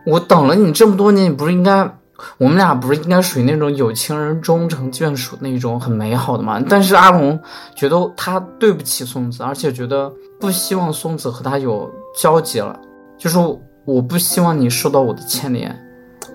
[0.06, 1.92] 我等了你这么多年，你不是应该
[2.38, 6.62] 我们俩不是应该属于那种有情人终成眷属那种很美好的吗？
[6.68, 7.38] 但是阿龙
[7.74, 12.78] 觉得他对不起松子，而且觉得不希望松子和他有交集了，
[13.18, 13.38] 就是。
[13.84, 15.76] 我不希望你受到我的牵连。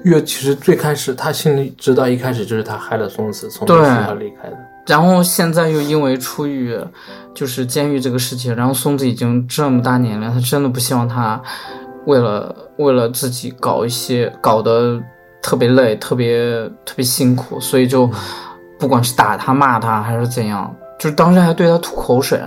[0.04, 3.74] 因为其实最开始他心里知道，一开始就是他害了松子，从学
[4.06, 4.58] 校离开的。
[4.86, 6.78] 然后现在又因为出狱，
[7.34, 11.42] 就是监狱这个事情，然后松子已经这么大年龄，他真的不希望他
[12.06, 15.02] 为了为了自己搞一些搞得
[15.42, 18.10] 特别累、特别特别辛苦，所以就
[18.80, 22.42] 不管是打他、骂他还是怎样，就是当时还对他吐口水，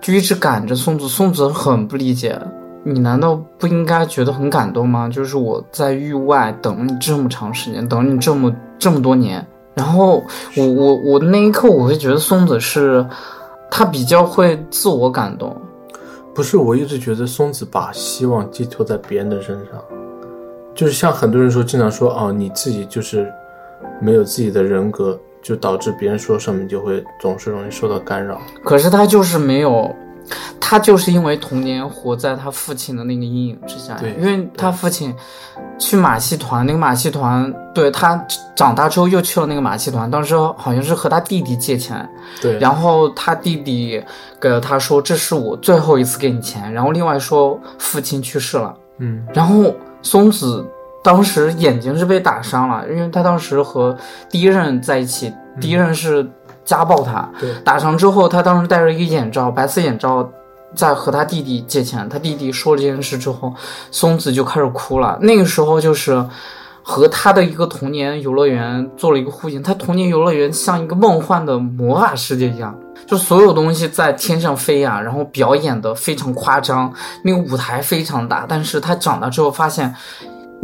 [0.00, 1.08] 就一直赶着松子。
[1.08, 2.38] 松子很不理解。
[2.84, 5.08] 你难道不应该觉得很感动吗？
[5.08, 10.20] 就是我在域外等了你这么长时间，等了你这么这么多年，然后
[10.56, 13.06] 我我我那一刻我会觉得松子是，
[13.70, 15.56] 他比较会自我感动。
[16.34, 19.80] 不是，我一直觉得松子把希望寄托在别人的身上，
[20.82, 23.32] 就是像很多人说，经常说哦，你自己就是
[24.00, 28.40] 没有自己的人格，就导致别人说什么你就会总是容易受到干扰。
[28.64, 29.94] 可是他就是没有。
[30.60, 35.14] 他就是因为童年活在他父亲的那个阴影之下，对，因为他父亲
[35.78, 38.16] 去马戏团，那个马戏团，对他
[38.56, 42.08] 长大之后又去了那个马戏团，当时好像是和他弟弟借钱，
[42.40, 44.02] 对，然后他弟弟
[44.40, 50.66] 给了他说这是我最后一次给你钱，然后另外说父亲去世了，嗯，然后松子
[51.02, 53.96] 当时眼睛是被打伤了，因为他当时和
[54.28, 56.28] 第一任在一起，第一任是。
[56.64, 57.28] 家暴他，
[57.64, 60.26] 打伤之后，他当时戴着一个眼罩，白色眼罩，
[60.76, 62.08] 在和他弟弟借钱。
[62.08, 63.52] 他弟弟说了这件事之后，
[63.90, 65.18] 松子就开始哭了。
[65.20, 66.24] 那个时候就是
[66.80, 69.60] 和他的一个童年游乐园做了一个呼应。
[69.60, 72.72] 他童年游乐园像一个梦幻的魔法世界一样，
[73.06, 76.92] 就所有东西在天上飞呀，然后表演的非常夸张，
[77.24, 78.44] 那个舞台非常大。
[78.48, 79.94] 但是他长大之后发现。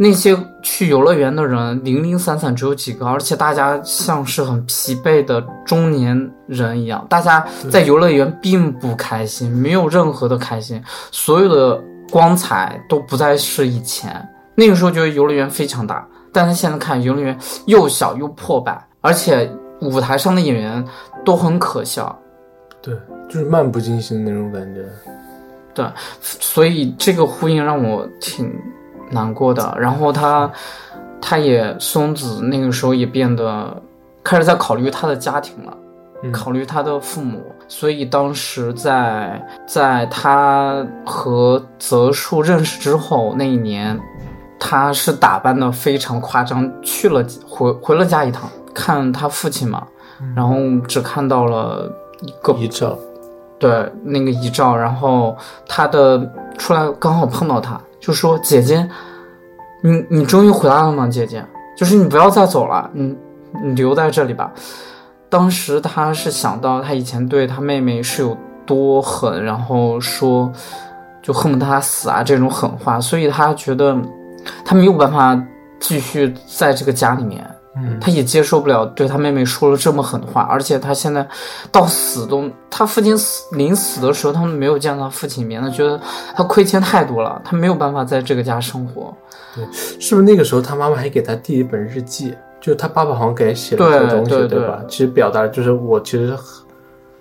[0.01, 14.25] 那些去游乐园的人零零散散，只有几个，而且大家像是很疲惫的中年人一样，大家在游乐园并不开心，没有任何的开心，所有的光彩都不再是以前。
[14.55, 20.81] 那个时候觉得游乐园非常大，但是现在看游乐园又小又破败，而且舞台上的演员
[21.25, 22.17] 都很可笑，
[22.81, 22.95] 对，
[23.27, 24.85] 就是漫不经心的那种感觉。
[25.73, 25.85] 对，
[26.21, 28.51] 所以这个呼应让我挺。
[29.11, 30.47] 难过的，然后他，
[31.19, 33.75] 他也松子那个时候也变得
[34.23, 35.75] 开始在考虑他的家庭了，
[36.31, 43.99] 考虑他的父母，所以当时在在他和泽树认识之后那一年，
[44.59, 49.87] 他是打扮的非常夸张，去了回回了家一趟看他父亲嘛，
[50.35, 50.55] 然后
[50.87, 52.97] 只看到了一个遗照，
[53.57, 55.35] 对那个遗照，然后
[55.67, 56.19] 他的
[56.57, 57.79] 出来刚好碰到他。
[57.99, 58.89] 就说姐姐，
[59.81, 61.07] 你你终于回来了吗？
[61.07, 61.45] 姐姐，
[61.77, 63.17] 就是你不要再走了，你
[63.63, 64.51] 你留在这里吧。
[65.29, 70.51] 当时他是想到他以前对他妹妹是有多狠，然后说
[71.21, 73.95] 就恨不得他死啊这种狠话，所以他觉得
[74.63, 75.39] 他没有办法
[75.79, 77.45] 继续在这个家里面。
[77.99, 81.27] 他也接受不了对他妹妹说了这么狠的话，而且他现在
[81.71, 85.99] 到死都，他父亲死临死的时候，他们没有见到父亲一面，他觉得
[86.35, 89.13] 他亏欠太多了，他没有办法在这个家生活。
[89.55, 89.63] 对，
[89.99, 92.35] 是不是那个时候他妈妈还给他递一本日记？
[92.61, 94.81] 就他爸爸好像给他写了些东西，对吧？
[94.87, 96.37] 其实表达就是我其实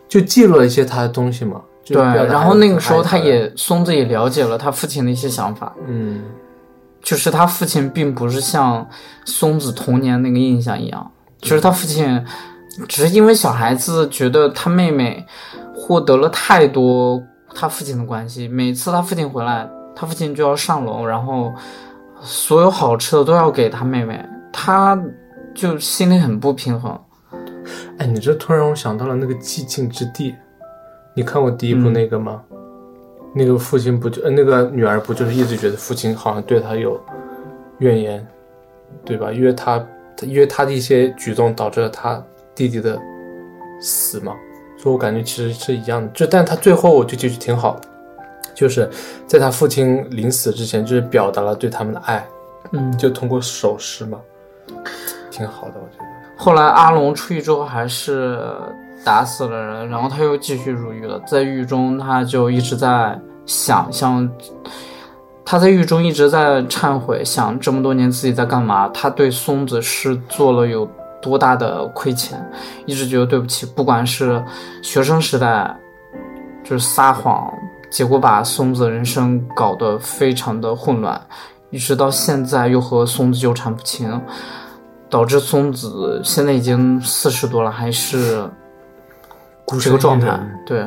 [0.09, 1.61] 就记录了一些他的东西嘛。
[1.87, 5.73] 对，然后那个时候他也松子也了解了他父亲的一些想法。
[5.87, 6.23] 嗯。
[7.09, 8.87] 就是他父亲并不是像
[9.25, 12.23] 松子童年那个印象一样，就是他父亲
[12.87, 15.25] 只是因为小孩子觉得他妹妹
[15.75, 17.19] 获得了太多
[17.55, 21.51] 他父亲的关系，每次他父亲回来，他父亲就要上楼，然后
[22.21, 25.03] 所有好吃的都要给他妹妹，他
[25.55, 26.95] 就心里很不平衡。
[27.97, 30.35] 哎，你这突然让我想到了那个寂静之地，
[31.15, 32.43] 你看过第一部那个吗？
[33.39, 37.01] 那个父亲不就呃，那个女儿不就是一直觉得父亲好像对她有
[37.79, 38.27] 怨言，
[39.05, 39.31] 对吧？
[39.31, 39.87] 因为他
[40.23, 42.21] 因为他的一些举动导致了他
[42.53, 42.99] 弟弟的
[43.81, 44.35] 死嘛，
[44.77, 46.09] 所以我感觉其实是一样的。
[46.09, 47.81] 就但他最后我就觉得挺好，
[48.53, 48.91] 就是
[49.27, 52.27] 在他父亲临死之前，就是表达了对他们的爱，
[52.73, 54.19] 嗯，就通过手势嘛，
[55.31, 56.05] 挺好的，我觉得。
[56.37, 58.41] 后来阿龙出狱之后还是
[59.05, 61.21] 打死了人，然后他又继续入狱了。
[61.27, 64.31] 在狱中，他就一直在想象，
[65.45, 70.89] 他在狱中一直在忏悔，想这么多年自己在干嘛，他对松子是做了有
[71.21, 72.39] 多大的亏欠，
[72.87, 73.67] 一直觉得对不起。
[73.67, 74.41] 不管是
[74.83, 75.77] 学生时代，
[76.63, 77.53] 就是撒谎，
[77.91, 81.21] 结果把松子人生搞得非常的混乱，
[81.71, 84.23] 一直到现在又和松子纠缠不清。
[85.11, 88.47] 导致松子现在已经四十多了，还是
[89.81, 90.39] 这个状态。
[90.67, 90.87] 对，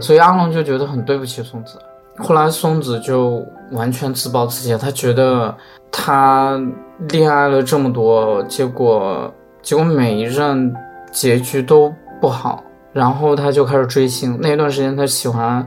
[0.00, 1.78] 所以阿龙就觉得很对不起松子。
[2.18, 5.54] 后来松子就完全自暴自弃，他觉得
[5.90, 6.60] 他
[7.08, 10.74] 恋爱了这么多，结果结果每一任
[11.10, 12.62] 结局都不好，
[12.92, 14.38] 然后他就开始追星。
[14.40, 15.66] 那段时间他喜欢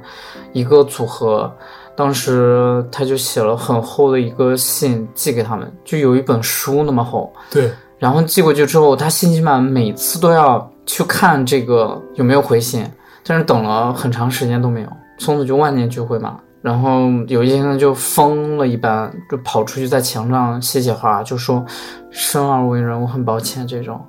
[0.53, 1.51] 一个组合。
[1.97, 7.33] 当时他就写了很厚的一个信寄给他们，就有一本书那么厚。
[7.49, 12.85] 对，然后寄过去之后，他信息满，每次都要去看这个有没有回信，
[13.27, 14.87] 但是等了很长时间都没有。
[15.19, 21.65] 松子就万念俱灰嘛，然后有一天他就疯了一般，就跑出去在墙上写写画，就说
[22.11, 23.99] “生而为人，我很抱歉”这种，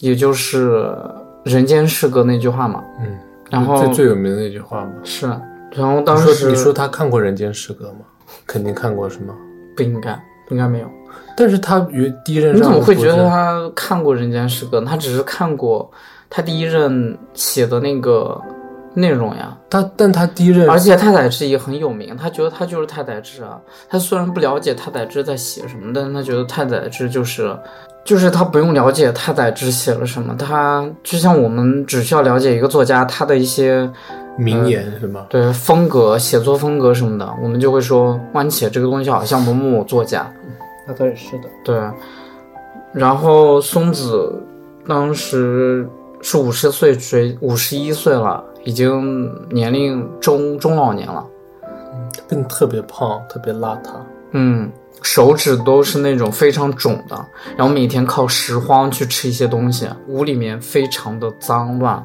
[0.00, 0.96] 也就是
[1.44, 2.82] “人间失格”那句话嘛。
[3.00, 3.18] 嗯，
[3.50, 4.92] 然后最最有名的那句话嘛。
[5.02, 5.26] 是。
[5.72, 8.00] 然后当时你说他看过《人间失格》吗？
[8.46, 9.34] 肯定看过是吗？
[9.76, 10.16] 不应该，
[10.50, 10.86] 应该没有。
[11.36, 14.80] 但是他与第一任你怎么会觉得他看过《人间失格》？
[14.84, 15.90] 他只是看过
[16.30, 18.40] 他第一任写的那个
[18.94, 19.56] 内容呀。
[19.68, 23.60] 他但他第一任，而且太宰治也很有名，他觉得他就是太宰治啊。
[23.88, 27.54] 他虽然不了解太宰治在写什么，但是他觉得太宰治就是，
[28.04, 33.90] 就是他不用了解太宰治写了什么，他就像我们只需要了解一个作家他的一些。
[34.36, 35.26] 名言是吗？
[35.28, 40.28] 对，风格、写作风格什么的，我们就会说，哇，你写这个东西好像某某某作家。
[40.88, 41.44] 那倒也是的。
[41.62, 41.80] 对。
[42.92, 44.42] 然后松子
[44.88, 45.88] 当时
[46.20, 51.24] 是五十岁追，五十一岁了，已经年龄中中老年了。
[51.62, 53.90] 嗯，变得特别胖，特别邋遢。
[54.32, 54.70] 嗯，
[55.02, 57.16] 手指都是那种非常肿的，
[57.56, 62.04] 然后每天靠拾荒去吃一些东西，屋里面非常的脏乱。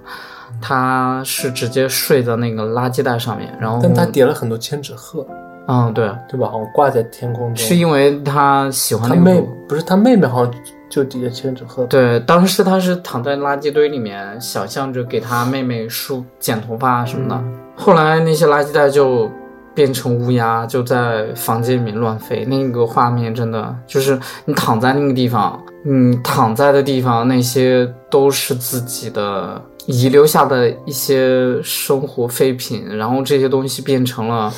[0.61, 5.25] 他是直接睡在那个垃圾袋上面，然后但他叠了很多千纸鹤，
[5.67, 6.49] 嗯，对，对吧？
[6.49, 7.55] 好像挂在天空中。
[7.55, 10.53] 是因为他喜欢他妹，不是他妹妹，好像
[10.89, 11.85] 就底下千纸鹤。
[11.85, 17.43] 对，当时他是躺在垃圾堆里面，想象着给他妹妹梳剪头发什么的。
[17.75, 19.29] 后来那些垃圾袋就
[19.73, 22.43] 变成乌鸦，就在房间里面乱飞。
[22.45, 29.61] 那个画面真的就是你躺在那个地方，你躺在的地方那些都是自己的。
[29.85, 34.53] 遗留下的一些生活废品，然后这些东西变成了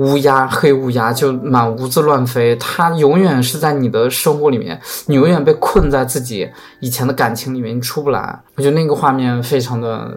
[0.00, 2.56] 乌鸦，黑乌鸦就满屋子乱飞。
[2.56, 8.40] 它永远是在你的生活里面，你永远被困在自己以前的感情里面，你出不来。
[8.56, 10.10] 我觉得那个画面非常的，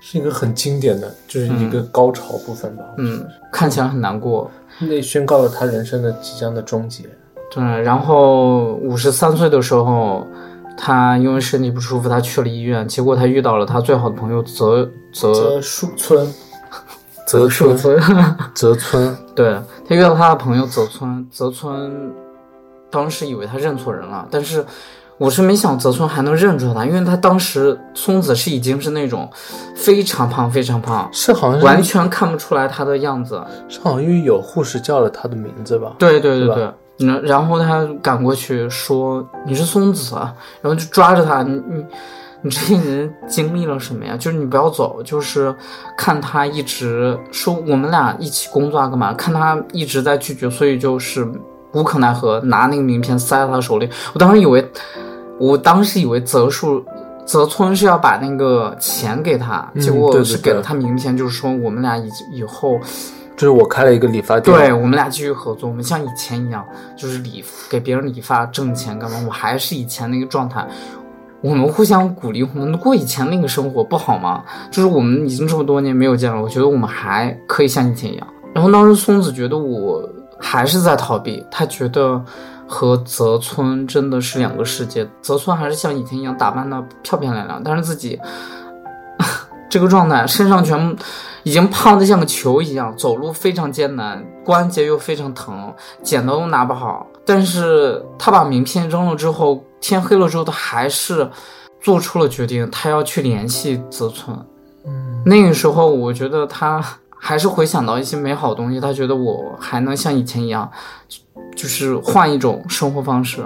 [0.00, 2.84] 是一个很经典的，就是一个高潮部分吧。
[2.98, 4.50] 嗯，看起来很难过。
[4.80, 7.04] 那宣告了他人生的即将的终结。
[7.50, 10.26] 对，然后五十三岁的时候。
[10.74, 16.26] 他因为身体不舒服，他去了医院，结果他遇到了他最好的朋友泽泽树村，
[17.26, 18.00] 泽树村，
[18.54, 19.56] 泽村， 对
[19.88, 22.12] 他遇到他的朋友泽村，泽村
[22.90, 24.64] 当时以为他认错人了，但是
[25.18, 29.30] 我是没想泽村还能认出他，因为他当时松子是已经是那种
[29.76, 35.92] 非常胖非常胖，是好像完全看不出来他的样子，是好像因为有护士叫了他的名字吧？
[35.98, 36.72] 对对对对。
[36.98, 40.14] 然然后他赶过去说：“你是松子。”
[40.60, 41.84] 然后就抓着他：“你你
[42.42, 44.16] 你这个人经历了什么呀？
[44.16, 45.02] 就是你不要走。
[45.02, 45.54] 就是
[45.96, 49.14] 看他一直说我们俩一起工作啊，干嘛？
[49.14, 51.26] 看他一直在拒绝，所以就是
[51.72, 53.88] 无可奈何，拿那个名片塞在他手里。
[54.12, 54.68] 我当时以为，
[55.38, 56.84] 我当时以为泽树
[57.24, 62.78] 泽村是要把那个钱给他，结果是给了他名片，就是说我们俩以以后。”
[63.34, 66.64] 就是我开了一个理发店，对我们俩继续合作，我们像以前一样，
[66.96, 69.16] 就是理给别人理发挣钱干嘛？
[69.26, 70.64] 我还是以前那个状态，
[71.42, 74.42] 我们互相鼓励，我们过以前那个生活不好吗？
[74.70, 78.26] 就是我们已经这么多年没有见了，我觉得我们还可以像以前一样。
[78.54, 82.24] 然后当时松子觉得我还是在逃避，她觉得
[82.66, 88.18] 和泽村真的是两个世界，泽村还是像以前一样打扮的漂漂亮亮，但是自己。
[89.70, 91.02] 这个状态，身上全部
[91.44, 95.72] 已经胖得像个球一样，走路非常艰难，关节又非常疼，
[96.02, 97.06] 剪刀都拿不好。
[97.24, 101.28] 但是他把名片扔了之后，天黑了之后，他还是
[101.80, 104.36] 做出了决定，他要去联系泽村。
[104.84, 110.70] 嗯，那个时候，我觉得他还是回想到一些美好的东西，他觉得我还能像以前一样，
[111.08, 111.18] 就
[111.56, 113.44] 就是换一种生活方式。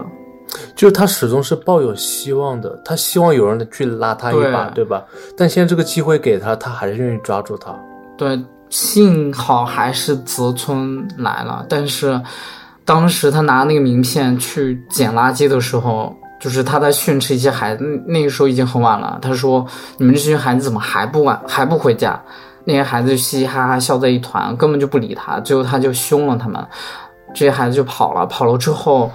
[0.74, 5.04] 就是他始终是抱有希望的，他希望有人去拉他一把，对对吧？
[5.36, 7.74] 但现在这个机会给他，他还是愿意抓住他。
[8.16, 8.40] 对，
[8.70, 12.20] 幸好还是泽村来了，但是
[12.84, 17.84] 当时他拿那个名片去捡垃圾的时候，就是他在训斥一些孩子。
[17.84, 19.66] 那那个时候已经很晚了，他说
[19.98, 22.20] ：“你们这群孩子怎么还不晚还不回家？”
[22.68, 25.38] 那些孩子就嘻嘻哈哈笑在一团，根本就不理他。
[25.40, 26.60] 最后他就凶了他们，
[27.36, 28.24] 这些孩子就跑了。
[28.26, 29.10] 跑了之后，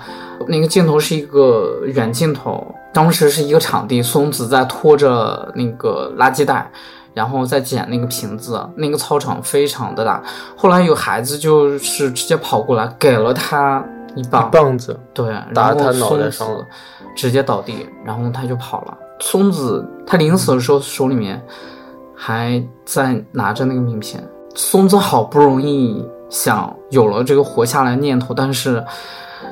[0.48, 6.72] 那个镜头是一个远镜头，当时是一个场地，松子在拖着那个垃圾袋。
[7.14, 10.24] 然后再捡那个瓶子，那个操场非常的大。
[10.56, 13.84] 后来有孩子就是直接跑过来，给了他
[14.16, 16.66] 一棒，棒子，对，打他脑袋上了
[17.14, 18.98] 直接倒地，然后他就跑了。
[19.20, 21.46] 松子他临死的时候手里面
[22.16, 24.26] 还在拿着那个名片。
[24.56, 26.02] 松子好不容易
[26.32, 28.84] 想有了这个活下来念头，但是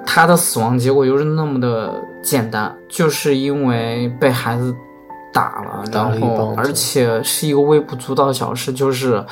[0.05, 4.73] 他的死亡结果又是那么的简单，就是因为被孩子
[5.31, 9.23] 打了，然后而且是一个微不足道的小事，就是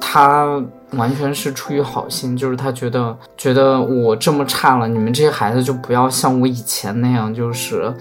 [0.00, 0.60] 他
[0.92, 7.94] 完全是出于好心，就是他觉得觉得我这么差了，你们这些孩子就不要像我以前那样，就是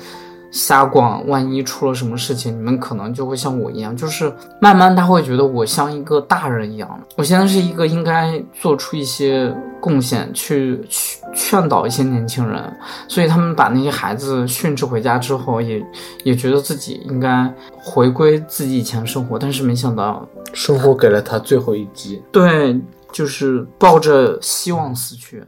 [0.52, 12.62] 瞎逛，万一出了什么事情，你们可能就会像我一样，就是慢慢他会觉得我像一个大人一样，我现在是一个应该做出一些贡献，去去劝导一些年轻人，
[13.08, 15.86] 所以他们把那些孩子训斥回家之后，也
[16.26, 22.22] 也觉得自己应该回归自己以前生活，但是没想到生活给了他最后一击。
[22.32, 22.80] 对，
[23.12, 25.43] 就是抱着希望死去，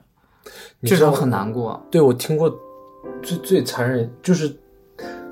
[0.83, 1.83] 这种很难过。
[1.89, 2.53] 对我听过
[3.23, 4.55] 最最残忍就是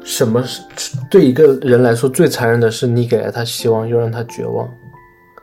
[0.03, 0.61] 什么是
[1.09, 4.67] 对一个人来说最残忍的是你给了他希望，又让他绝望，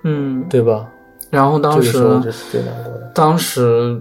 [0.04, 0.88] 嗯，对吧？
[1.30, 3.10] 然后当这个时候时这是最难过的。
[3.14, 4.00] 当时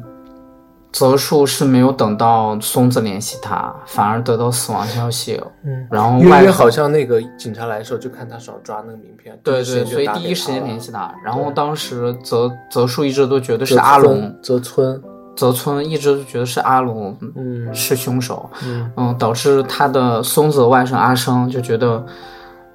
[0.92, 5.42] 泽树是没有等到松子联系他，反而得到死亡消息。
[5.64, 11.14] 嗯，然后约约外号好像那个警察来的时候就看他手上抓那个名片，对对，所以第一时间联系他。
[11.24, 15.02] 然后当时泽泽树一直都觉得是阿龙，泽村，
[15.36, 18.50] 泽村一直都觉得是阿龙嗯是凶手。
[18.64, 22.04] 嗯嗯，导致他的松子的外甥阿生就觉得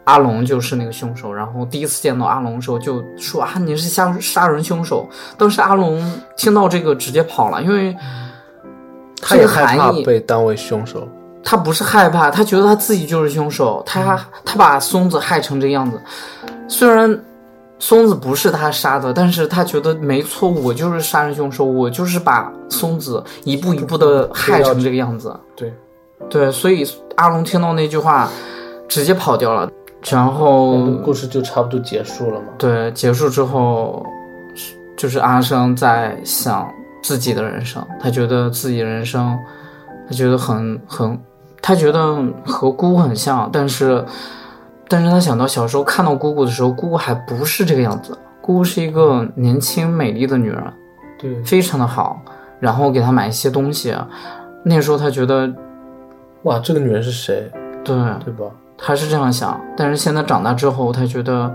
[0.04, 5.08] 阿龙就是那个凶手，然后第一次见到阿龙的时候就说啊你是杀杀人凶手。
[5.38, 6.00] 当时阿龙
[6.36, 7.96] 听到这个直接跑了，因为
[9.22, 11.08] 他也害怕被当为凶手。
[11.42, 16.00] 他不是害怕，他觉得他自己就是凶手，他他把松子害成这个样子，
[16.68, 17.18] 虽然。
[17.80, 25.34] 松子不是他杀的，但是他觉得没错，我就是杀人凶手，我就是把松子一步一步的害成这个样子。
[25.56, 25.72] 对，
[26.28, 28.28] 对，所以阿龙听到那句话，
[28.86, 29.68] 直接跑掉了。
[30.10, 32.46] 然后故事就差不多结束了嘛。
[32.56, 34.04] 对结束之后，
[34.96, 36.66] 就是阿生在想
[37.02, 39.38] 自己的人生，他觉得自己的人生，
[40.06, 41.18] 他觉得很很，
[41.60, 42.16] 他觉得
[42.46, 44.04] 和姑姑很像，但是，
[44.90, 48.12] 但是他想到小时候看到姑姑的时候，姑姑还不是这个样子，
[48.42, 50.60] 姑姑是一个年轻美丽的女人，
[51.16, 52.20] 对，非常的好，
[52.58, 53.94] 然后给她买一些东西，
[54.64, 55.48] 那时候他觉得，
[56.42, 57.48] 哇，这个女人是谁？
[57.84, 58.46] 对，对吧？
[58.76, 61.54] 他是这样想，但是现在长大之后，他觉得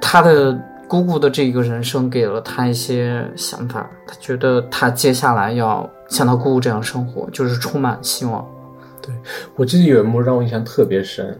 [0.00, 8.44] 他的姑姑的这个人生给了他一些想法，他觉得他接下来要像他姑姑这样生活，就是充满希望。
[9.00, 9.14] 对
[9.56, 11.38] 我记得有一幕让我印象特别深，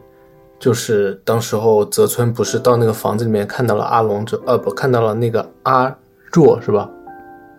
[0.62, 5.92] 就是当时候泽村不是到那个房子里面看到了阿龙之，呃不，看到了那个阿
[6.32, 6.88] 若是吧？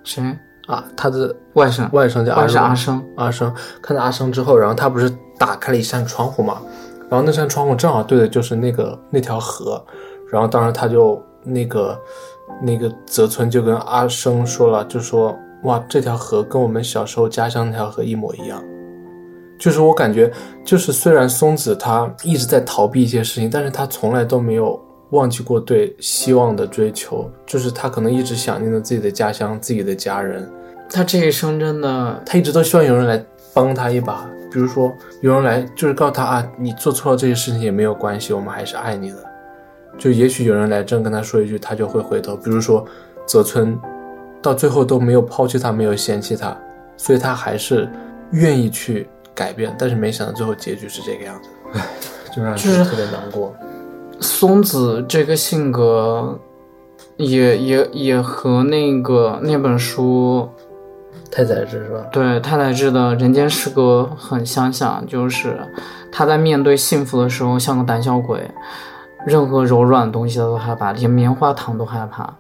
[0.06, 0.24] 谁？
[0.68, 3.04] 啊，他的外甥，外甥叫阿外甥若阿生。
[3.18, 6.62] 阿生看到阿生之后，然后他不是打开了一扇窗户嘛，
[7.10, 9.86] 然后那扇窗户正好对的就是那个那条河，
[10.32, 12.00] 然后当时他就那个
[12.62, 18.64] 那个泽村就跟阿生说了，就说哇这条河跟我们小时候家乡那条河一模一样，
[19.58, 20.32] 就是我感觉
[20.64, 24.80] 就是虽然松子他一直在逃避一些事情，但是他从来都没有
[25.12, 30.50] 忘记过对希望的追求，就是他可能一直想念着自己的家乡、自己的家人。
[30.90, 33.24] 他这一生真的，他一直都希望有人来
[33.54, 34.92] 帮他一把，比如说
[35.22, 39.18] 有人来就是告诉他啊，你做错了这些事情也没有关系，我们还是爱你的。
[39.98, 42.36] 就也许有人来真跟他说一句，他就会回头。
[42.36, 42.84] 比如说
[43.26, 43.80] 泽村，
[44.42, 46.56] 到最后都没有抛弃他，没有嫌弃他，
[46.98, 47.88] 所以他还是
[48.32, 49.76] 愿意去改变。
[49.78, 51.86] 但是没想到最后结局是这个样子，唉，
[52.36, 53.54] 就让人就是特别难过。
[54.20, 56.40] 松子这个性格
[57.18, 60.48] 也，也也和那个那本书
[61.30, 62.06] 太宰治是吧？
[62.12, 65.60] 对太宰治的《人间失格》很相像，就是
[66.12, 68.50] 他在面对幸福的时候像个胆小鬼，
[69.26, 72.34] 任何柔软的东西他都害怕，连棉花糖都害怕。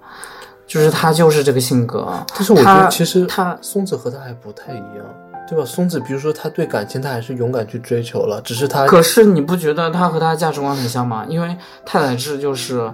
[0.65, 2.07] 就是他就是这个性格。
[2.33, 5.05] 但是我觉得其实他松子和他还不太一样，
[5.53, 5.65] 对吧？
[5.65, 11.25] 松子比如说他对感情他还是勇敢去追求了，只是他可是你不觉得他和他的价值观很像吗？
[11.29, 12.91] 因为太宰治就是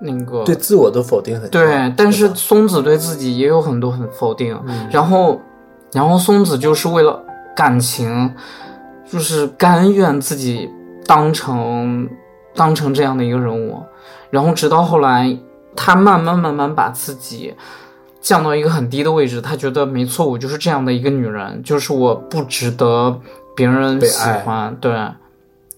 [0.00, 5.40] 那个对自我的否定很对，但是松子对自己也有很多很否定，嗯然后，
[5.92, 7.22] 然后松子就是为了
[7.54, 8.34] 感情，
[9.10, 10.68] 就是甘愿自己
[11.06, 12.08] 当成
[12.54, 13.82] 当成这样的一个人物，
[14.28, 15.34] 然后直到后来，
[15.74, 17.54] 他慢慢慢慢把自己
[18.26, 23.16] 降到一个很低的位置，他觉得没错，我就是这样的一个女人，就是我不值得
[23.54, 24.92] 别人喜欢，对。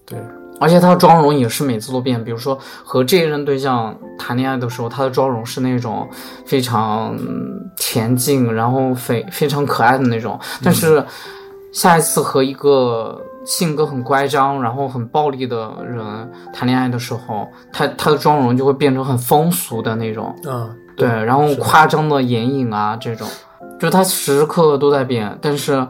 [0.07, 0.17] 对
[0.59, 6.09] 而且她的妆容也是每次都变，比如说和这一任对象谈恋爱的时候，她的妆容是那种
[6.45, 10.37] 非常嗯恬静，然后非非常可爱的那种。
[10.63, 11.05] 但是
[11.71, 16.03] 下一次和一个性格很乖张，然后很暴力的人
[16.51, 23.25] 谈恋爱的时候，她她的妆容就会变成很风俗的那种，啊，对，然后夸张的眼影啊这种，
[23.79, 25.35] 就他时时刻刻都在变。
[25.41, 25.87] 但是，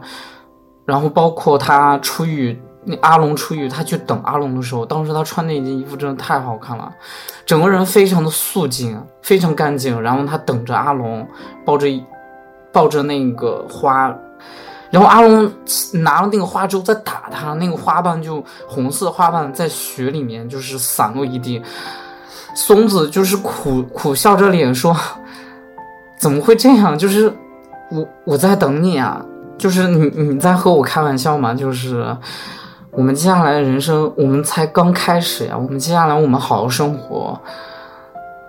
[0.84, 6.90] 然后包括他出狱，那阿龙出狱，他去等阿龙的时候，当时他穿那件衣服真的太好看了，
[7.44, 10.00] 整个人非常的素净，非常干净。
[10.00, 11.26] 然后他等着阿龙，
[11.64, 11.88] 抱着
[12.72, 14.16] 抱着那个花。
[14.90, 15.52] 然后阿龙
[15.92, 21.62] 拿了那个花之后再打他，那个花瓣就红色花瓣在雪里面就是散落一地。
[22.54, 24.96] 松子就是苦苦笑着脸说
[26.18, 26.98] ：“怎么会这样？
[26.98, 27.32] 就是
[27.90, 29.24] 我我在等你啊，
[29.58, 31.54] 就是你你在和我开玩笑吗？
[31.54, 32.16] 就是
[32.90, 37.38] 我们接下来的人生，我们才刚开始呀，我们接下来我们好好生活。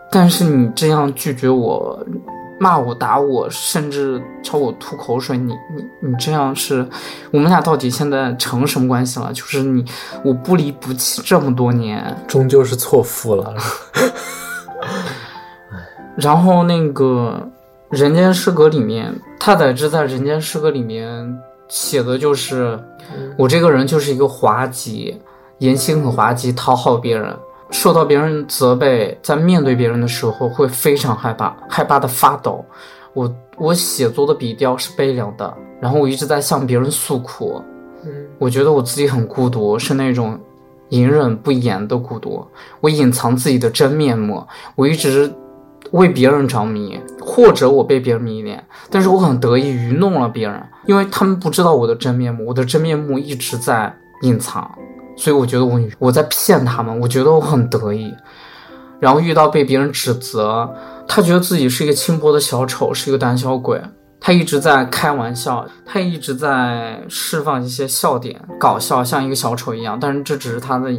[0.09, 1.97] 但是你这样拒绝我，
[2.61, 6.87] 骂我、打我，甚至朝我吐口水，你你你这样是，
[7.31, 9.33] 我们俩到底现在成什么关系了？
[9.33, 9.83] 就是你
[10.23, 13.55] 我不离不弃这么多年。”终究是错付了。
[16.15, 17.49] 然后那个
[17.97, 21.35] 《人间失格》里面，太宰治在《人间失格》里面
[21.67, 22.79] 写的就是，
[23.39, 25.19] 我这个人就是一个滑稽，
[25.57, 27.35] 言行很滑稽，讨好别人，
[27.71, 32.63] 受到别人责备，在面对别人的时候会非常害怕，害怕的发抖。
[33.13, 37.61] 我我写作的笔调是悲凉的，然后我一直在向别人诉苦，
[38.05, 40.39] 嗯我觉得我自己很孤独，是那种
[40.89, 42.45] 隐忍不言的孤独。
[42.79, 44.45] 我隐藏自己的真面目，
[44.75, 45.31] 我一直
[45.91, 54.69] 为别人着迷，或者我被别人迷恋，但是我很得意愚弄了别人，因为他们不知道我的真面目，我的真面目一直在隐藏，
[55.21, 58.11] 所以我觉得我我在骗他们，我觉得我很得意。
[58.99, 60.67] 然后遇到被别人指责，
[61.07, 63.79] 他觉得自己是一个轻薄的小丑，是一个胆小鬼。
[64.19, 69.95] 他一直在开玩笑，他一直在释放一些笑点，搞笑，像一个小丑一样。
[70.01, 70.91] 但是这只是他的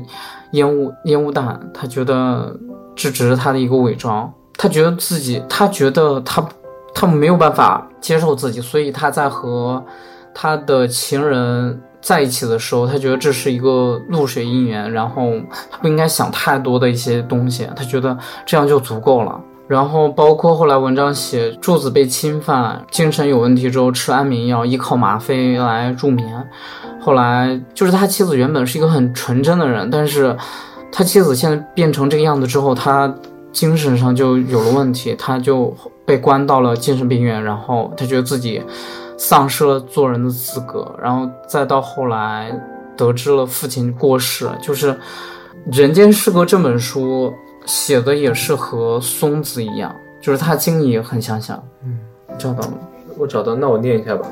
[0.53, 2.57] 烟雾烟雾弹，他觉得
[2.95, 4.33] 这只是他的一个伪装。
[4.57, 6.49] 他觉得自己，他觉得他
[6.95, 9.85] 他没有办法接受自己，所以他在和
[10.33, 15.33] 他的情人在一起的时候，他觉得这是一个露水姻缘，然后
[15.71, 19.41] 他不应该想太多的一些东西，他觉得这样就足够了。
[19.69, 26.47] 然后包括后来文章写柱子被侵犯，精神有问题之后吃安眠药，依靠吗啡来入眠。
[27.01, 30.37] 后来就是他妻子原本是一个很纯真的人，但是
[30.91, 33.15] 他妻子现在变成这个样子之后，他
[33.53, 35.75] 精神上就有了问题，他就
[36.05, 38.61] 被关到了精神病院，然后他觉得自己
[39.25, 42.53] 丧失了做人的资格，然后再到后来
[42.97, 44.93] 得知了父亲过世，就是
[45.71, 47.33] 《人间失格》这本书
[47.65, 51.63] 写的也是和松子一样，就是他经历也很相像。
[51.85, 52.01] 嗯，
[52.37, 52.73] 找到了。
[53.17, 54.27] 我找到，那我念一下吧。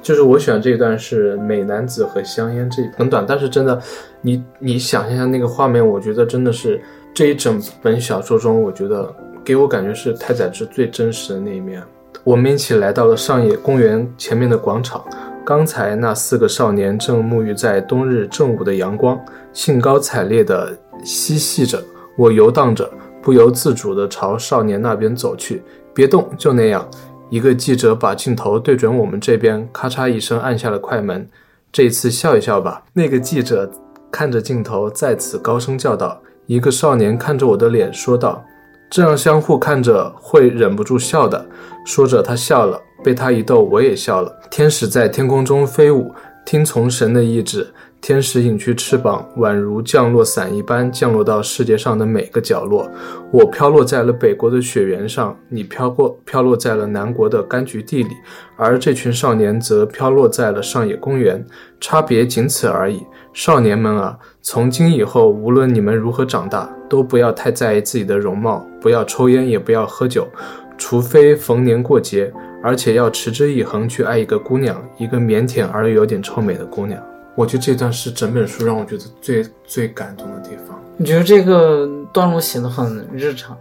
[0.00, 3.78] 就是我选这一段是美男子和香烟这很短，但是真的，
[4.22, 6.82] 你你想象一下那个画面，我觉得真的是
[7.12, 9.14] 这一整本小说中，我觉得
[9.44, 11.82] 给我感觉是太宰治最真实的那一面。
[12.22, 15.02] 我们一起来到了上野公园前面的广场，
[15.44, 19.18] 刚才那四个少年正沐浴在冬日正午的阳光，
[19.54, 21.82] 兴高采烈地嬉戏着。
[22.18, 22.90] 我游荡着，
[23.22, 25.62] 不由自主地朝少年那边走去。
[25.94, 26.86] 别动，就那样。
[27.30, 31.26] 一个记者把镜头对准我们这边，咔嚓一声按下了快门。
[31.72, 32.82] 这一次笑一笑吧。
[32.92, 33.70] 那个记者
[34.10, 36.20] 看着镜头，再次高声叫道。
[36.46, 38.44] 一个少年看着我的脸说道
[38.90, 41.46] ：“这样相互看着会忍不住笑的。”
[41.86, 44.30] 说着，他笑了，被他一逗，我也笑了。
[44.50, 46.12] 天使在天空中飞舞，
[46.44, 47.72] 听从神的意志。
[48.02, 52.90] 天使隐去翅膀，宛如降落伞一般降落到世界上的每个角落。
[53.30, 58.10] 我飘落在了北国的雪原上，你飘过飘落在了南国的柑橘地里，
[58.56, 61.44] 而这群少年则飘落在了上野公园，
[61.78, 63.02] 差别仅此而已。
[63.34, 70.28] 少年们啊，从今以后，无论你们如何长大，都不要太在意自己的容貌，不要抽烟，也不要喝酒，
[70.76, 72.30] 除非逢年过节，
[72.62, 77.00] 而且要持之以恒去爱一个姑娘，一个腼腆而又有点臭美的姑娘。
[77.36, 80.78] 我觉得这段是整本书让我觉得最最感动的地方。
[80.96, 83.56] 你觉得这个段落写的很日常？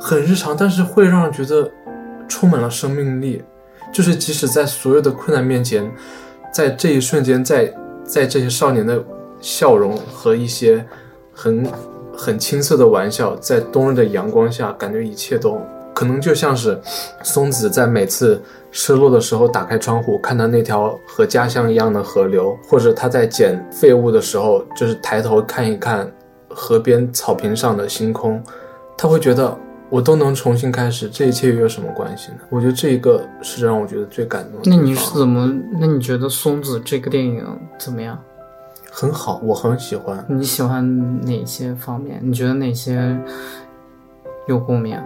[0.00, 1.70] 很日常，但是会让人觉得
[2.26, 3.42] 充满了生命力。
[3.92, 5.88] 就是即使在所有的困难面前，
[6.52, 9.04] 在这一瞬间，在在这些少年的
[9.40, 10.84] 笑容和一些
[11.32, 11.64] 很
[12.16, 15.60] 很青涩的玩笑，在冬日的阳光下，感觉一切都
[15.94, 16.80] 可能就像是
[17.22, 18.40] 松子在每次
[18.70, 26.10] 失落的时候打开窗户，看到那条和家乡一样的河流，或者他在捡废物的时候，就是抬头看一看
[26.48, 28.42] 河边草坪上的星空，
[28.96, 29.56] 他会觉得。
[29.92, 32.38] 我都能重新开始，这一切又有什么关系呢？
[32.48, 34.70] 我觉得这一个是让我觉得最感动的。
[34.70, 35.54] 那你是怎么？
[35.78, 37.44] 那你觉得《松子》这个电影
[37.76, 38.18] 怎么样？
[38.92, 40.24] 很好，我很喜欢。
[40.28, 42.20] 你喜欢哪些方面？
[42.22, 43.18] 你觉得哪些
[44.46, 45.00] 有共鸣？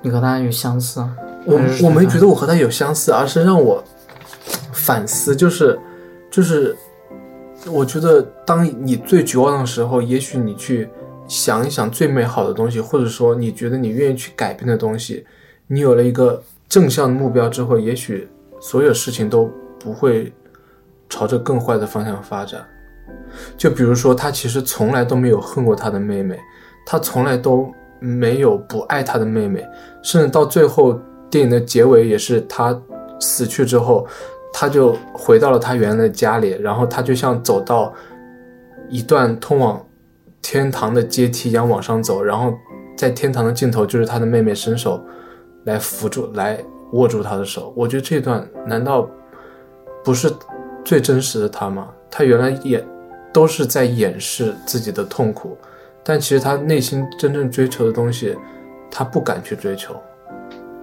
[0.00, 1.00] 你和他有相似？
[1.44, 3.82] 我我没觉得我和他有相似，而是让我
[4.72, 5.78] 反思，就是
[6.30, 6.76] 就是，
[7.68, 10.88] 我觉得当你最绝望的时候，也许你去。
[11.28, 15.26] 想一想最美好的东西，或者说你觉得你愿意去改变的东西，
[15.66, 18.28] 你有了一个正向的目标之后，也许
[18.60, 20.32] 所有事情都不会
[21.08, 22.64] 朝着更坏的方向发展。
[23.56, 26.38] 就比如说，他其实从来都没有恨过他的妹妹，
[26.84, 29.66] 他从来都没有不爱他的妹妹，
[30.02, 31.00] 甚至到最后
[31.30, 32.78] 电影的结尾也是他
[33.20, 34.06] 死去之后，
[34.52, 37.92] 他就回到了他原来的家里，然后他就像走到
[38.88, 39.80] 一段通往。
[40.42, 42.54] 天堂的阶梯一样往上走，然后
[42.96, 45.04] 在天堂的尽头，就是他的妹妹伸手
[45.64, 46.56] 来扶住、来
[46.92, 47.74] 握住他的手。
[47.76, 49.10] 我觉得这段难道
[50.04, 50.32] 不是
[50.84, 51.88] 最真实的他吗？
[52.08, 52.78] 他原来也
[53.32, 55.56] 都是在掩饰自己的痛苦，
[56.02, 58.36] 但其实他内心真正追求的东西，
[58.90, 59.94] 他不敢去追求。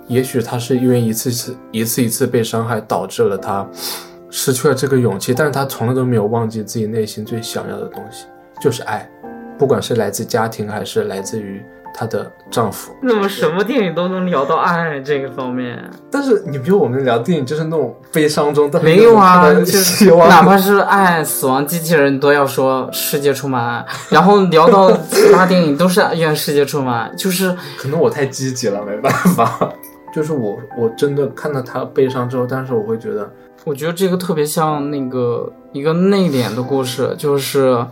[0.08, 3.68] 也许他是因为一次次、一次一次被伤害，导致了他
[4.30, 5.34] 失去了这个勇气。
[5.34, 8.26] 但是他从来都没有忘记自己内心最想要的东西，
[8.60, 9.10] 就是爱。
[9.58, 11.64] 不管是来自家庭还是来自于
[11.94, 15.80] 她的丈夫，那么什么电影都能聊到爱这个方面。
[16.10, 19.54] 但是你比如我们聊电影，就是那种悲伤中，但没有啊，
[20.00, 23.86] 就哪怕是爱死亡机器人，都要说世界充满爱。
[24.10, 27.16] 然后聊到其他电影，都是愿世界充满爱。
[27.16, 29.70] 就是可能我太积极了，没办法。
[30.14, 33.30] 就是我我真的看到他悲伤之后，但是我会觉得，
[33.66, 37.86] 我觉得这个特别像那个一个内敛的故事，就是。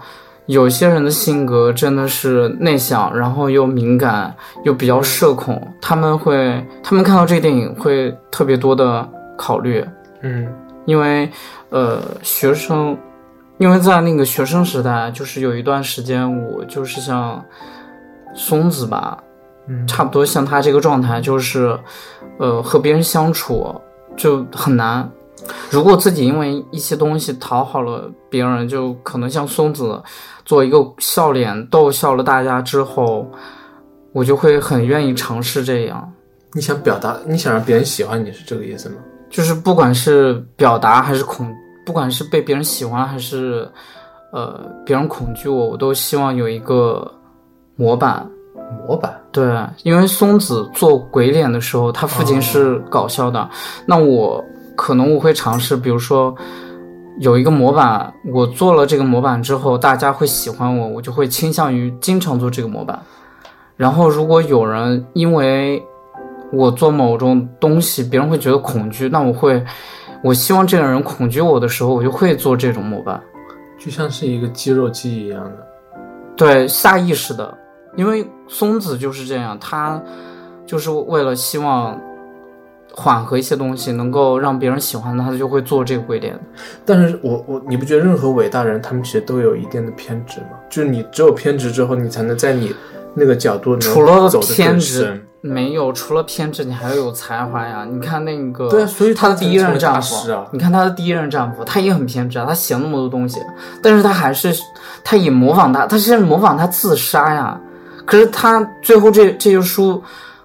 [0.47, 5.61] 有些人的性格真的是内向，然后又敏感，又比较社恐。
[5.79, 9.85] 他们会，他们看到这个电影会特别多的考虑，
[10.21, 10.47] 嗯，
[10.85, 11.29] 因为，
[11.69, 12.97] 呃，学生，
[13.59, 17.43] 因为在那个学生时代，就是有一段时间，我就是像
[18.33, 19.17] 松子吧，
[19.67, 21.79] 嗯，差不多像他这个状态，就是，
[22.39, 23.79] 呃，和别人相处
[24.17, 25.09] 就很难。
[25.69, 30.01] 如果自己因为一些东西讨好了别人，就可能像松子，
[30.45, 33.25] 做一个笑脸逗笑了大家之后，
[34.13, 36.11] 我就会很愿意尝试这样。
[36.53, 38.95] 你想表达，你想让别人喜欢你是这个意思吗？
[39.29, 41.49] 就是不管是表达还是恐，
[41.85, 43.67] 不管是被别人喜欢还是，
[44.33, 47.09] 呃，别人恐惧我，我都希望有一个
[47.75, 48.29] 模板。
[48.85, 49.19] 模板。
[49.31, 53.49] 对，因为松子做鬼脸的时候，他父亲是搞笑的，
[53.85, 54.43] 那我。
[54.75, 56.33] 可能我会尝试，比如说
[57.19, 62.99] 有一个模板，我做了这个模板之后，大家会喜欢我，我就会倾向于经常做这个模板。
[63.75, 65.83] 然后，如果有人因为
[66.53, 69.63] 我做某种东西，别人会觉得恐惧，那我会，
[70.23, 73.21] 我希望这个人恐惧我的时候，我就会做这种模板，
[73.79, 75.67] 就像是一个肌肉记忆一样的，
[76.35, 77.55] 对，下意识的。
[77.97, 80.01] 因为松子就是这样，他
[80.65, 81.99] 就是为了希望。
[82.93, 86.37] 缓和一些东西，能够让别人喜欢他，他就会做这个鬼脸。
[86.85, 90.57] 但是我我你不觉得任何伟大人他们其实都有一定的偏执吗？
[90.69, 92.75] 就是你只有偏执之后，你才能在你
[93.13, 97.87] 那个角度除了偏执，没有除了偏执，你还要有才华呀。
[97.89, 103.39] 你看那个对啊，所以他的第一任丈夫啊，你看他的第一任丈夫，他也很偏执啊，他写那么多东西，
[103.81, 104.53] 但是他还是
[105.01, 107.57] 他也模仿他，他是模仿他自杀呀。
[108.05, 110.03] 可是他最后这这些书。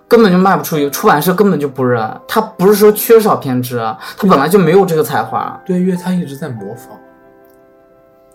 [0.08, 2.08] 根本就卖不出去，出版社根本就不认。
[2.28, 3.78] 他不是说缺少偏执，
[4.16, 5.60] 他本来就没有这个才华。
[5.66, 6.96] 对，因为他一直在模仿，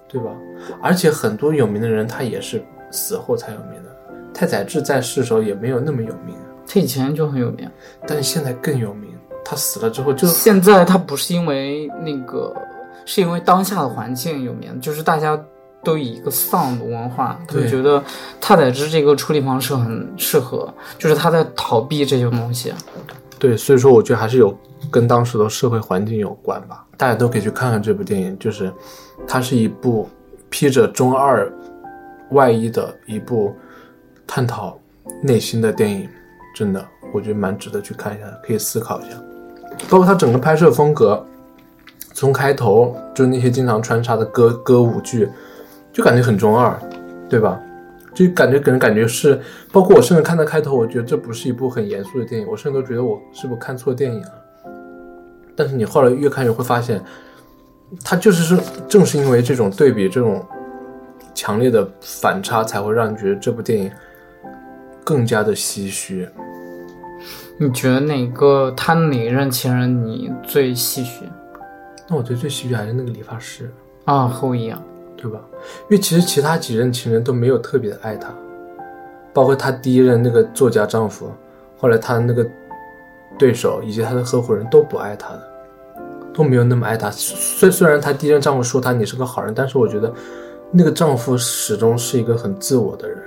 [0.08, 0.32] 对吧？
[0.82, 3.90] 而且很多有名的人，他也是死后才有名的。
[4.34, 6.36] 太宰治在世时候也没有那么有名，
[6.68, 7.70] 他以前就很有名，
[8.08, 9.10] 但是现在更有名。
[9.44, 12.54] 他死了之后就现在他不是因为那个，
[13.06, 15.38] 是因为当下的环境有名，就是大家
[15.84, 18.04] 都以一个丧的文化，就对觉得
[18.40, 22.74] 太宰治这个处理方式很适合，就是他在逃避这些东西。
[23.40, 24.56] 对，所以说我觉得还是有
[24.92, 26.86] 跟当时的社会环境有关吧。
[26.96, 28.72] 大家都可以去看看这部电影，就是
[29.28, 30.08] 它是一部
[30.52, 31.52] 披着中二
[32.30, 33.56] 外衣的一部
[34.28, 34.78] 探讨
[35.24, 36.08] 内心的电影，
[36.56, 39.18] 真的，我觉得蛮值得去看一下，可以思考一下。
[39.90, 41.26] 包括它整个拍摄风格，
[42.14, 45.28] 从开头就那些经常穿插的歌歌舞剧，
[45.94, 46.78] 就感觉很中二，
[47.30, 47.60] 对吧？
[48.14, 49.40] 就感觉给人感觉是，
[49.72, 54.32] 包括我甚至看到开头，我觉得这不是一部很严肃的电影，我甚至都觉得我是不是看错电影了。
[55.56, 57.02] 但是你后来越看越会发现，
[58.04, 60.46] 它就是是正是因为这种对比，这种
[61.34, 63.90] 强烈的反差，才会让你觉得这部电影
[65.06, 66.28] 更加的唏嘘。
[67.58, 71.26] 你觉得哪个他哪一任情人你最唏嘘
[72.10, 73.72] 那我觉得最唏嘘还是那个理发师，
[74.06, 74.28] 啊？
[74.28, 74.82] 和我一样，
[75.22, 75.40] 对吧？
[75.90, 78.34] 因为其实其他几任情人都没有特别的爱她，
[79.34, 81.32] 包括她第一任那个作家丈夫，
[81.78, 82.46] 后来他那个
[83.38, 85.42] 对手以及她的合伙人都不爱她的，
[86.34, 87.12] 都没有那么爱她。
[87.12, 90.12] 虽虽然她第一任丈夫说她你是个好人，但是我觉得
[90.72, 93.18] 那个丈夫始终是一个很自我的人，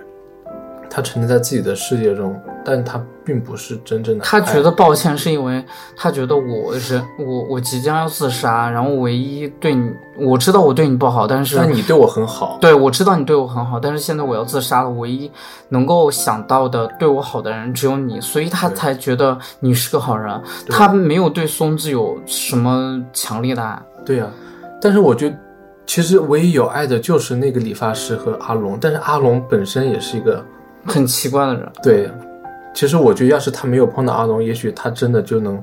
[0.94, 4.24] 他沉浸在自己的世界中，但他并不是真正的。
[4.24, 5.64] 他觉得抱歉是因为
[5.96, 15.28] 他觉得我人我我即将要自杀，然后唯一对你我知道我对你不好，但是但你对我很好，对我知道你对我很好，但是现在我要自杀了，唯一
[15.68, 23.82] 能够想到的对我好的人只有你，所以他才觉得你是个好人，他没有对松子有什么强烈的爱。
[24.06, 24.28] 对呀、
[24.80, 25.36] 但是我觉得，
[25.86, 30.44] 其实唯一有爱的就是那个理发师和阿龙，但是阿龙本身也是一个
[30.84, 32.10] 很奇怪的人，对。
[32.74, 35.62] 其实我觉得，要是他没有碰到阿龙，也许他真的就能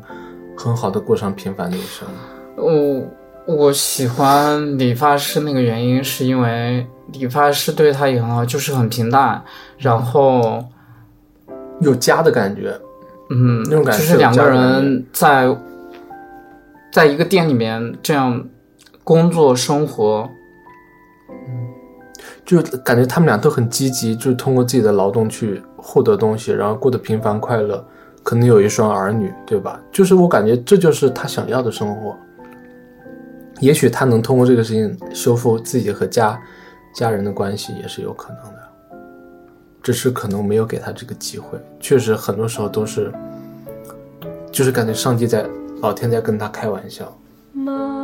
[0.58, 2.08] 很好的过上平凡的一生。
[2.56, 3.06] 我
[3.46, 9.44] 我喜欢理发师那个原因是因为理发师对他也很好，就是很平淡，
[9.78, 10.64] 然后
[11.82, 12.80] 有家的感觉，
[13.30, 15.54] 嗯，那种感觉就是两个人在
[16.94, 18.42] 在一个店里面这样
[19.04, 20.30] 工作生活，
[22.46, 27.84] 就感觉他们俩都很积极，就是通过自己的劳动去获得东西，然后过得平凡快乐，
[28.24, 29.80] 可能有一双儿女，对吧？
[29.92, 32.16] 就是我感觉这就是他想要的生活。
[33.60, 36.40] 也许他能通过这个事情修复自己和家
[36.96, 38.60] 家人的关系，也是有可能的。
[39.84, 41.60] 只是可能没有给他这个机会。
[41.80, 43.12] 确实，很多时候都是，
[44.52, 45.46] 就是感觉上帝在，
[45.82, 47.06] 老天在跟他开玩笑。
[47.56, 48.01] 負